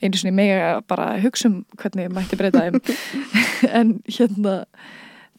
einu 0.02 0.16
svona 0.16 0.32
mega 0.36 0.80
bara 0.88 1.10
hugsa 1.20 1.48
um 1.50 1.58
hvernig 1.76 2.06
ég 2.08 2.14
mætti 2.16 2.36
breyta 2.40 2.64
þeim 2.64 2.80
en 3.78 3.92
hérna 4.08 4.56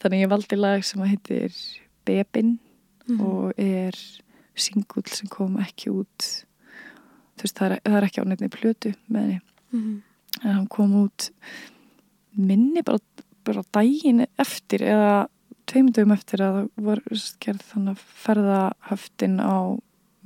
þannig 0.02 0.24
ég 0.24 0.30
valdi 0.32 0.56
lag 0.62 0.86
sem 0.86 1.02
að 1.02 1.12
heitir 1.16 1.58
Bebin 2.06 2.60
Mhm. 3.08 3.22
og 3.24 3.54
er 3.58 3.96
singull 4.60 5.06
sem 5.08 5.30
kom 5.32 5.54
ekki 5.64 5.90
út 5.96 6.26
veist 7.44 7.58
það 7.60 7.72
er, 7.72 7.80
það 7.86 7.98
er 8.02 8.08
ekki 8.08 8.22
á 8.22 8.30
nefni 8.32 8.50
plötu 8.50 8.94
með 9.10 9.22
henni 9.22 9.42
Mhm. 9.74 10.02
en 10.44 10.52
hann 10.54 10.68
kom 10.68 10.94
út 11.04 11.30
minni 12.38 12.82
bara, 12.86 13.00
bara 13.44 13.64
daginn 13.74 14.26
eftir 14.40 14.80
eða 14.86 15.28
tveimundum 15.68 16.14
eftir 16.14 16.40
að 16.40 16.58
það 16.78 16.86
var 16.88 17.02
gerð 17.44 17.64
þannig 17.74 17.96
að 17.98 18.04
ferðahöftin 18.24 19.40
á 19.44 19.58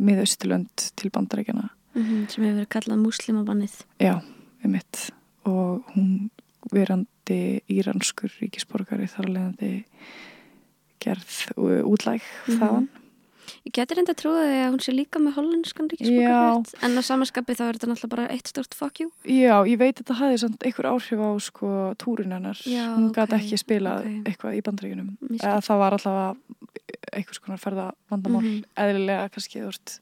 miðausturlönd 0.01 0.91
til 0.95 1.09
bandarækjana 1.11 1.69
Mhm. 1.93 2.29
Sem 2.29 2.43
hefur 2.45 2.55
verið 2.55 2.67
kallað 2.69 3.01
múslimabannið. 3.05 3.81
já, 3.99 4.21
um 4.63 4.71
mitt 4.71 5.11
og 5.45 5.83
hún 5.95 6.29
verandi 6.71 7.61
íranskur 7.67 8.29
ríkisborgari 8.39 9.09
þar 9.09 9.25
að 9.25 9.33
leiðandi 9.33 9.83
gerð 11.01 11.51
uh, 11.57 11.83
útlæg 11.83 12.21
Mhm. 12.47 12.59
þaðan 12.59 12.87
Ég 13.67 13.73
geti 13.75 13.97
reynda 13.97 14.13
að 14.15 14.19
trúa 14.21 14.43
því 14.45 14.59
að 14.61 14.69
hún 14.71 14.83
sé 14.85 14.93
líka 14.95 15.21
með 15.21 15.35
hollenskan 15.37 15.89
ríkisborgarrétt 15.91 16.73
en 16.87 16.97
á 16.97 17.01
samanskapi 17.07 17.55
þá 17.57 17.63
er 17.67 17.77
þetta 17.79 17.89
náttúrulega 17.91 18.13
bara 18.15 18.27
eitt 18.33 18.51
stort 18.51 18.77
fuck 18.77 19.01
you. 19.03 19.11
Já, 19.25 19.55
ég 19.67 19.77
veit 19.81 19.93
að 19.95 20.01
þetta 20.03 20.17
hafði 20.21 20.39
samt 20.43 20.65
einhver 20.67 20.89
áhrif 20.91 21.21
á 21.21 21.29
sko 21.43 21.73
túrin 22.01 22.33
hennar. 22.35 22.61
Já, 22.65 22.85
Hún 22.95 23.11
gæti 23.15 23.35
ok, 23.35 23.37
ekki 23.41 23.61
spilað 23.61 24.07
ok. 24.07 24.31
eitthvað 24.31 24.57
í 24.57 24.63
skil. 24.63 25.05
Eða 25.41 25.59
það 25.67 25.83
var 25.83 25.97
allavega 25.97 26.35
einhvers 27.11 27.41
konar 27.43 27.61
ferða 27.61 27.91
vandamál. 28.11 28.41
Mhm. 28.41 28.63
Eðlilega 28.77 29.29
kannski, 29.33 29.61
þú 29.61 29.69
veist. 29.71 29.99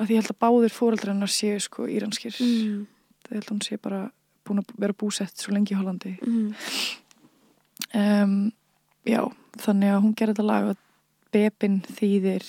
Að 0.00 0.06
því 0.08 0.16
ég 0.16 0.22
held 0.22 0.32
að 0.32 0.40
báðir 0.40 0.72
fóreldrar 0.72 1.12
hennar 1.12 1.28
séu 1.32 1.60
sko 1.60 1.84
íranskir. 1.90 2.36
Mm. 2.40 2.86
Það 3.26 3.36
held 3.36 3.44
að 3.44 3.52
hún 3.52 3.64
sé 3.66 3.76
bara 3.76 4.00
búin 4.46 4.62
að 4.62 4.70
vera 4.80 4.96
búsett 4.96 5.36
svo 5.36 5.52
lengi 5.52 5.74
í 5.74 5.78
Hollandi. 5.78 6.14
Mm. 6.24 6.54
Um, 7.94 8.52
já, 9.04 9.20
þannig 9.60 9.92
að 9.92 10.02
hún 10.04 10.14
gerði 10.16 10.34
þetta 10.36 10.46
lag 10.46 10.70
Bebin 11.32 11.80
þýðir 11.86 12.44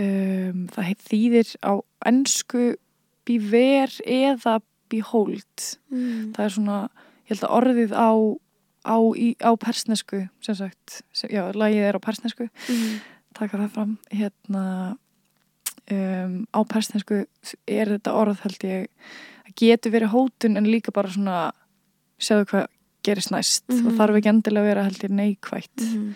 um, 0.00 0.64
það 0.74 0.88
heit 0.90 1.04
þýðir 1.10 1.52
á 1.64 1.72
ennsku 2.10 2.64
Beware 3.24 4.04
eða 4.04 4.58
Behold 4.92 5.70
Mm. 5.94 6.32
það 6.34 6.44
er 6.44 6.52
svona, 6.52 6.78
ég 7.24 7.30
held 7.32 7.44
að 7.46 7.54
orðið 7.58 7.92
á 7.94 8.10
á, 8.84 8.96
í, 9.16 9.28
á 9.40 9.50
persnesku 9.56 10.24
sem 10.44 10.54
sagt, 10.58 11.02
sem, 11.16 11.30
já, 11.32 11.46
lagið 11.56 11.86
er 11.88 11.96
á 11.96 12.00
persnesku 12.04 12.48
Mm. 12.68 13.00
taka 13.34 13.56
það 13.58 13.70
fram 13.72 13.98
hérna 14.12 14.64
um, 15.90 16.46
á 16.52 16.60
persnesku 16.68 17.24
er 17.68 17.86
þetta 17.94 18.12
orð 18.12 18.40
held 18.44 18.58
ég 18.64 18.84
að 18.84 19.48
það 19.48 19.54
getur 19.62 19.92
verið 19.94 20.12
hótun 20.12 20.56
en 20.58 20.66
líka 20.68 20.92
bara 20.92 21.08
svona 21.08 21.52
sjáðu 22.20 22.44
hvað 22.50 22.66
gerist 23.04 23.30
næst 23.32 23.64
Mhm. 23.68 23.86
og 23.86 23.92
þarf 23.98 24.16
ekki 24.20 24.30
endilega 24.32 24.60
að 24.64 24.68
vera 24.68 24.84
held 24.84 25.02
ég 25.04 25.10
neikvætt 25.10 25.80
Mhm. 25.80 26.14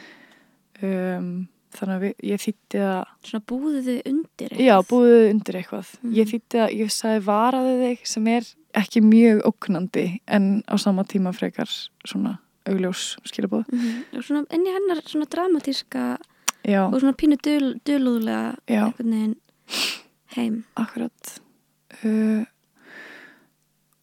Um, 0.82 1.48
þannig 1.78 1.94
að 1.94 2.02
við, 2.06 2.12
ég 2.30 2.40
þýtti 2.42 2.80
að 2.80 3.00
Svona 3.28 3.44
búðu 3.50 3.82
þið 3.86 3.98
undir 4.12 4.54
já, 4.64 4.74
búðu 4.88 5.18
undir 5.30 5.58
eitthvað 5.60 5.90
Mhm. 6.02 6.12
ég 6.16 6.30
þýtti 6.32 6.62
að 6.64 6.74
ég 6.78 6.92
sagði 6.94 7.24
varaði 7.28 7.74
þig 7.82 8.06
sem 8.06 8.26
er 8.28 8.48
ekki 8.78 9.02
mjög 9.02 9.42
ógnandi 9.48 10.06
en 10.28 10.62
á 10.68 10.74
sama 10.78 11.04
tíma 11.04 11.32
frekar 11.34 11.68
svona 12.06 12.38
augljós 12.68 13.16
skilabóð. 13.24 13.64
Og 14.12 14.22
svona 14.22 14.44
inn 14.52 14.66
í 14.68 14.72
hennar 14.74 15.00
svona 15.08 15.24
dramatíska 15.26 16.18
já, 16.68 16.82
og 16.84 17.00
svona 17.00 17.16
pínu 17.16 17.38
dul, 17.40 17.74
dulúðlega 17.84 18.56
já, 18.68 18.82
einhvern 18.84 19.10
veginn 19.14 19.36
heim. 20.36 20.64
akkurat 20.76 21.40
uh, 22.04 22.44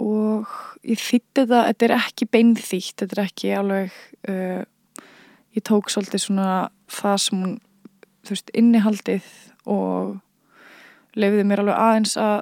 og 0.01 0.49
ég 0.85 0.99
þýtti 0.99 1.45
það 1.47 1.67
þetta 1.69 1.85
er 1.87 1.93
ekki 1.99 2.27
beinþýtt 2.33 2.95
þetta 3.03 3.15
er 3.15 3.23
ekki 3.25 3.51
alveg 3.55 3.99
uh, 4.29 4.63
ég 5.55 5.63
tók 5.63 5.89
svolítið 5.89 6.21
svona 6.27 6.69
það 6.91 7.17
sem 7.25 7.41
hún 7.43 7.55
þú 8.25 8.29
veist, 8.33 8.51
innihaldið 8.57 9.23
og 9.65 10.19
lefiði 11.15 11.45
mér 11.47 11.61
alveg 11.63 11.77
aðeins 11.79 12.15
að 12.19 12.41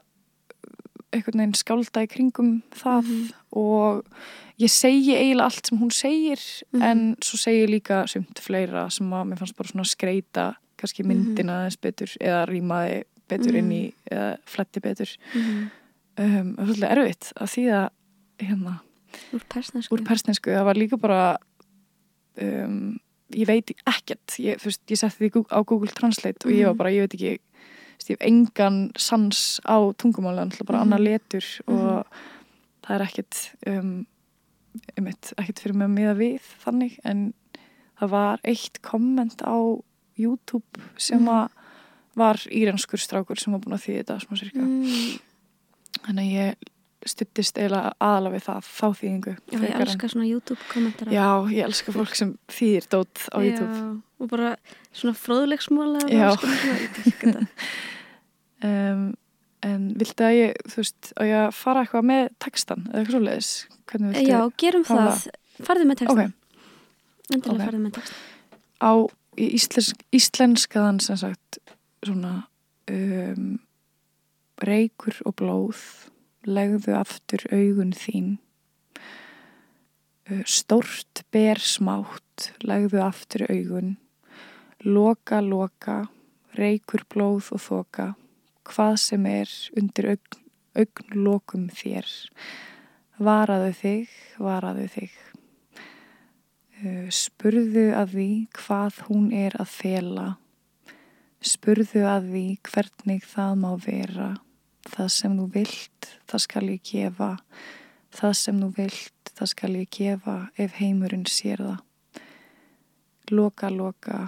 einhvern 1.13 1.37
veginn 1.43 1.53
skálda 1.59 2.01
í 2.03 2.09
kringum 2.09 2.53
það 2.73 3.03
Mhm. 3.03 3.27
og 3.51 4.05
ég 4.59 4.69
segi 4.71 5.13
eiginlega 5.13 5.43
allt 5.45 5.67
sem 5.67 5.77
hún 5.77 5.91
segir 5.91 6.39
Mhm. 6.73 6.81
en 6.81 7.15
svo 7.21 7.37
segi 7.37 7.65
ég 7.65 7.69
líka 7.69 8.07
sumt 8.07 8.39
fleira 8.39 8.89
sem 8.91 9.09
að 9.09 9.27
mér 9.29 9.37
fannst 9.37 9.55
bara 9.57 9.67
svona 9.69 9.85
skreita 9.85 10.55
kannski 10.77 11.03
myndina 11.05 11.53
aðeins 11.67 11.77
betur 11.81 12.07
eða 12.19 12.47
rýmaði 12.49 13.03
betur 13.29 13.55
inn 13.55 13.71
í 13.71 13.93
eða 14.11 14.37
fletti 14.45 14.79
betur 14.81 15.09
Mhm. 15.35 15.69
um, 16.17 16.55
er 16.59 16.65
svolítið 16.65 16.91
erfitt 16.97 17.33
að 17.37 17.47
þýða 17.55 17.89
hérna 18.39 18.79
Úr 19.33 19.41
persnesku. 19.49 19.91
úr 19.95 20.03
persnesku, 20.03 20.49
það 20.51 20.65
var 20.65 20.73
líka 20.75 20.97
bara 20.99 21.37
um, 22.41 22.99
ég 23.35 23.47
veit 23.47 23.71
ekkert 23.87 24.37
ég, 24.39 24.57
þú 24.61 24.69
veist, 24.69 24.81
ég 24.89 24.97
setti 24.99 25.29
því 25.29 25.45
á 25.51 25.59
Google 25.65 25.91
Translate 25.91 26.45
og 26.45 26.51
ég 26.51 26.65
var 26.65 26.73
Mhm. 26.73 26.77
bara, 26.77 26.89
ég 26.91 26.99
veit 27.07 27.13
ekki 27.13 27.39
ég 28.03 28.09
hef 28.09 28.21
engan 28.21 28.91
sans 28.97 29.59
á 29.65 29.77
tungumáli 29.95 30.41
en 30.41 30.51
bara 30.65 30.79
Mhm. 30.79 30.81
annar 30.81 30.99
letur 30.99 31.45
og 31.67 32.05
það 32.83 32.95
er 32.95 33.01
ekkert 33.07 33.49
um, 33.67 34.05
einmitt, 34.97 35.33
ekkert 35.37 35.59
fyrir 35.59 35.75
mig 35.75 35.87
að 35.87 35.93
miða 35.97 36.15
við 36.17 36.41
þannig, 36.65 36.99
en 37.05 37.33
það 38.01 38.09
var 38.09 38.39
eitt 38.43 38.81
komment 38.81 39.41
á 39.41 39.55
YouTube 40.17 40.63
sem 40.97 41.19
Mhm. 41.19 41.27
að 41.27 41.49
var 42.15 42.35
íranskur 42.35 42.99
strákur 42.99 43.39
sem 43.39 43.53
var 43.53 43.59
búin 43.61 43.73
að 43.73 43.85
þýða 43.85 44.03
þetta 44.03 44.19
smá 44.27 44.37
sirka 44.37 44.59
Mm. 44.59 45.19
þannig 46.05 46.25
að 46.27 46.33
ég 46.33 46.55
stuttist 47.09 47.57
eiginlega 47.59 47.91
aðalega 48.03 48.35
við 48.37 48.43
það, 48.47 48.67
þá 48.69 48.85
þýðingu 48.99 49.33
Já, 49.35 49.57
ég 49.63 49.81
elska 49.85 50.09
svona 50.13 50.27
YouTube 50.29 50.67
kommentara. 50.71 51.13
Já, 51.13 51.27
ég 51.53 51.65
elska 51.67 51.93
fólk 51.95 52.15
sem 52.15 52.35
þýðir 52.53 52.87
dót 52.93 53.23
á 53.33 53.37
YouTube. 53.43 53.73
Já, 53.73 53.89
og 54.23 54.29
bara 54.31 54.53
svona 54.95 55.15
fróðleiksmóla. 55.19 56.05
Já. 56.11 56.29
Um, 58.63 59.09
en 59.59 59.89
viltu 59.99 60.23
að 60.23 60.33
ég, 60.37 60.61
þú 60.71 60.77
veist, 60.79 61.09
að 61.19 61.27
ég 61.27 61.55
fara 61.57 61.81
eitthvað 61.83 62.05
með 62.07 62.21
textan 62.43 62.85
eða 62.85 63.01
eitthvað 63.01 63.15
svo 63.17 63.21
leiðis? 63.25 63.49
Hvernig 63.91 64.13
viltu? 64.13 64.29
Já, 64.29 64.37
gerum 64.63 64.85
hafa 64.87 65.03
það. 65.09 65.41
Farðu 65.67 65.87
með 65.89 65.99
textan. 65.99 66.31
Ok. 66.31 67.33
Endilega 67.33 67.57
Ok. 67.57 67.65
farðu 67.65 67.81
með 67.83 67.93
textan. 67.97 68.21
Á 68.79 68.91
íslensk, 69.43 70.05
íslenskaðan 70.15 71.01
sem 71.03 71.19
sagt 71.19 71.59
svona 72.07 72.33
um, 72.91 73.49
reykur 74.63 75.19
og 75.27 75.35
blóð 75.43 75.83
legðu 76.47 76.95
aftur 76.97 77.43
augun 77.51 77.93
þín. 77.95 78.37
Uh, 80.29 80.43
stórt 80.47 81.23
ber 81.33 81.59
smátt. 81.59 82.51
Legðu 82.63 83.01
aftur 83.03 83.45
augun. 83.49 83.97
Loka 84.83 85.41
loka. 85.43 86.03
Reykur 86.57 87.05
blóð 87.09 87.53
og 87.55 87.63
þoka. 87.63 88.07
Hvað 88.69 88.95
sem 89.01 89.25
er 89.27 89.51
undir 89.79 90.13
augn, 90.13 90.43
augnlokum 90.77 91.67
þér. 91.73 92.07
Varaðu 93.23 93.73
þig 93.79 94.13
varaðu 94.41 94.87
þig. 94.93 95.17
Uh, 96.83 97.09
spurðu 97.09 97.89
að 97.95 98.15
því 98.15 98.29
hvað 98.59 99.03
hún 99.09 99.27
er 99.35 99.59
að 99.59 99.75
fela. 99.75 100.29
Spurðu 101.43 102.05
að 102.07 102.31
því 102.31 102.47
hvernig 102.69 103.27
það 103.27 103.59
má 103.59 103.71
vera 103.83 104.33
það 104.89 105.09
sem 105.15 105.37
þú 105.39 105.47
vilt 105.53 106.09
það 106.29 106.43
skal 106.45 106.63
ég 106.69 106.83
gefa. 106.89 107.31
Það 108.13 108.33
sem 108.39 108.61
þú 108.61 108.69
vilt 108.77 109.33
það 109.33 109.51
skal 109.53 109.71
ég 109.77 109.91
gefa 109.97 110.37
ef 110.59 110.79
heimurinn 110.79 111.27
sér 111.29 111.63
það. 111.63 111.81
Loka 113.31 113.69
loka 113.71 114.19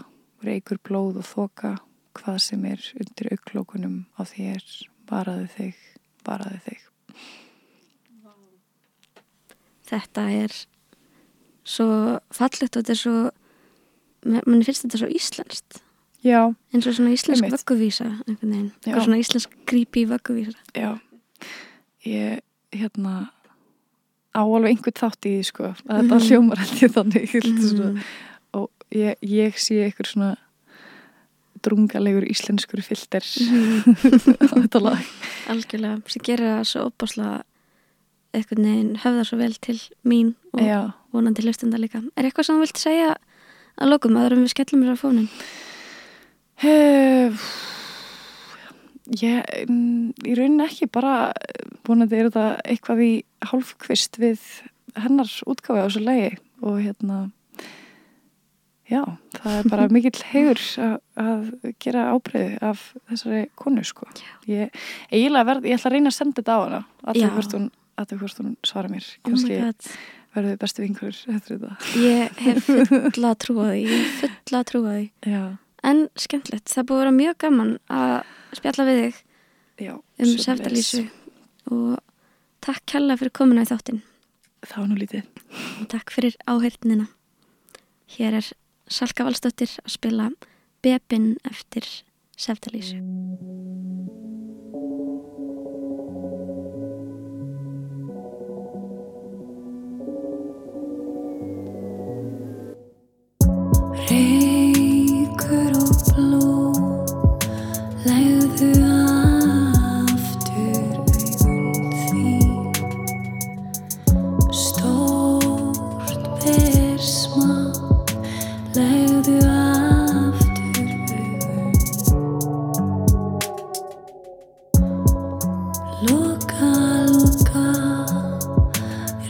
reykur 0.46 0.80
blóð 0.84 1.22
og 1.22 1.30
þoka 1.30 1.76
hvað 2.16 2.40
sem 2.46 2.66
er 2.70 2.82
undir 2.96 3.34
auglókunum 3.36 3.98
á 4.16 4.22
þér. 4.24 4.64
Varaðu 5.10 5.50
þig 5.58 5.82
varaðu 6.26 6.62
þig. 6.66 6.86
Þetta 9.86 10.28
er 10.34 10.54
svo 11.66 11.90
fallegt 12.34 12.78
og 12.78 12.82
þetta 12.82 12.96
er 12.96 13.02
svo 13.02 13.18
mann 14.26 14.64
finnst 14.66 14.86
þetta 14.86 15.02
svo 15.04 15.10
íslenskt 15.14 15.82
já, 16.26 16.42
eins 16.74 16.88
og 16.90 16.96
svona 16.98 17.14
íslensk 17.16 17.46
vögguvísa 17.54 18.08
einhvern 18.26 18.52
veginn, 18.52 18.72
eitthvað 18.82 19.06
svona 19.06 19.22
íslensk 19.22 19.56
creepy 19.70 20.06
vögguvísa. 20.10 20.58
Já, 20.76 20.96
ég 22.06 22.42
hérna 22.76 23.30
á 24.36 24.42
alveg 24.44 24.74
einhvern 24.76 24.98
þátt 25.00 25.26
í 25.30 25.36
því 25.38 25.44
sko. 25.52 25.64
Að 25.88 26.02
þetta 26.02 26.16
Mhm. 26.18 26.26
hljómar 26.28 26.58
held 26.58 26.82
ég 26.82 26.92
þannig 26.98 27.30
mm 27.36 27.60
svona, 27.70 27.92
Mhm. 27.94 28.02
og 28.54 28.70
ég, 28.92 29.16
ég 29.24 29.54
sé 29.56 29.84
einhver 29.86 30.06
svona 30.10 30.36
drungalegur 31.66 32.26
íslenskur 32.30 32.82
filter 32.84 33.22
á 33.24 34.54
þetta 34.60 34.82
lag. 34.82 35.02
Algjörlega, 35.50 36.02
sem 36.06 36.22
gerir 36.22 36.46
það 36.60 36.66
svo 36.70 36.84
opáslega 36.92 37.44
einhvern 38.36 38.66
veginn 38.68 38.96
höfðar 39.02 39.26
svo 39.30 39.38
vel 39.40 39.54
til 39.62 39.80
mín 40.06 40.36
og 40.54 40.60
Já, 40.62 40.94
vonandi 41.14 41.42
hlustenda 41.42 41.78
líka. 41.80 42.04
Er 42.18 42.24
eitthvað 42.28 42.46
sem 42.46 42.56
þú 42.58 42.66
vilt 42.66 42.78
segja 42.78 43.16
að 43.80 43.90
lokum 43.90 44.18
aður 44.20 44.34
en 44.34 44.44
við 44.46 44.54
skellum 44.54 44.84
mér 44.84 44.94
á 44.94 44.98
fónin 45.00 45.30
Uh, 45.30 45.65
ég, 49.22 49.44
í 50.26 50.36
rauninni 50.38 50.66
ekki 50.66 50.88
bara 50.92 51.34
vonandi 51.86 52.18
er 52.18 52.30
þetta 52.30 52.46
eitthvað 52.64 53.04
í 53.06 53.14
hálfkvist 53.46 54.20
við 54.22 54.44
hennar 54.96 55.30
útgáfi 55.46 55.84
á 55.84 55.86
þessu 55.88 56.04
lagi 56.06 56.30
og 56.64 56.80
hérna 56.80 57.18
já, 58.90 59.02
það 59.42 59.58
er 59.58 59.70
bara 59.72 59.88
mikill 59.96 60.22
hegur 60.32 60.62
að, 60.82 60.98
að 61.22 61.48
gera 61.84 62.10
ábreyði 62.14 62.60
af 62.66 62.84
þessari 63.12 63.46
konu 63.60 63.86
sko. 63.86 64.08
Ég, 64.50 64.74
eiginlega 65.12 65.50
verð, 65.52 65.70
ég 65.70 65.80
ætla 65.80 65.92
að 65.92 65.98
reyna 65.98 66.14
að 66.14 66.20
senda 66.20 66.42
þetta 66.42 66.56
á 66.56 66.60
hana 66.64 66.82
Já. 66.82 67.26
alltaf 67.26 67.36
hvort 67.40 67.58
hún, 67.58 67.68
hún 68.42 68.56
svara 68.68 68.92
mér. 68.92 69.10
Oh 69.24 69.30
kannski 69.30 69.60
god, 69.62 69.92
verður 70.36 70.52
við 70.54 70.62
bestu 70.64 70.88
þetta. 71.60 71.76
Ég 72.02 72.42
hef 72.46 72.72
fulla 73.14 73.36
trúa 73.40 73.70
því 73.72 73.86
ég 73.86 73.94
hef 73.96 74.26
fulla 74.26 74.64
trúa 74.72 74.96
því. 74.98 75.06
Já, 75.26 75.44
en 75.86 76.02
skemmtilegt, 76.20 76.72
það 76.72 76.88
búið 76.90 76.98
að 76.98 77.04
vera 77.04 77.16
mjög 77.20 77.38
gaman 77.44 77.72
að 77.94 78.16
spjalla 78.58 78.88
við 78.90 79.00
þig 79.02 79.22
já, 79.86 79.94
um. 79.96 80.34
Seftalísu 80.46 81.04
og 81.74 81.96
takk 82.66 82.86
kella 82.90 83.18
fyrir 83.20 83.36
komuna 83.36 83.66
í 83.66 83.70
þáttinn. 83.70 84.02
Það 84.66 84.82
var 84.82 84.90
nú 84.90 84.98
lítið. 84.98 85.28
Og 85.82 85.88
takk 85.92 86.14
fyrir 86.14 86.38
áheyrnina. 86.50 87.08
Hér 88.16 88.40
er 88.42 88.52
Salka 88.90 89.26
Valsdóttir 89.28 89.78
að 89.84 89.94
spila 89.98 90.30
Bebin 90.86 91.36
eftir 91.46 91.88
Seftalísu 92.38 93.00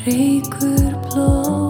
Reykur 0.06 0.94
blóð 1.10 1.65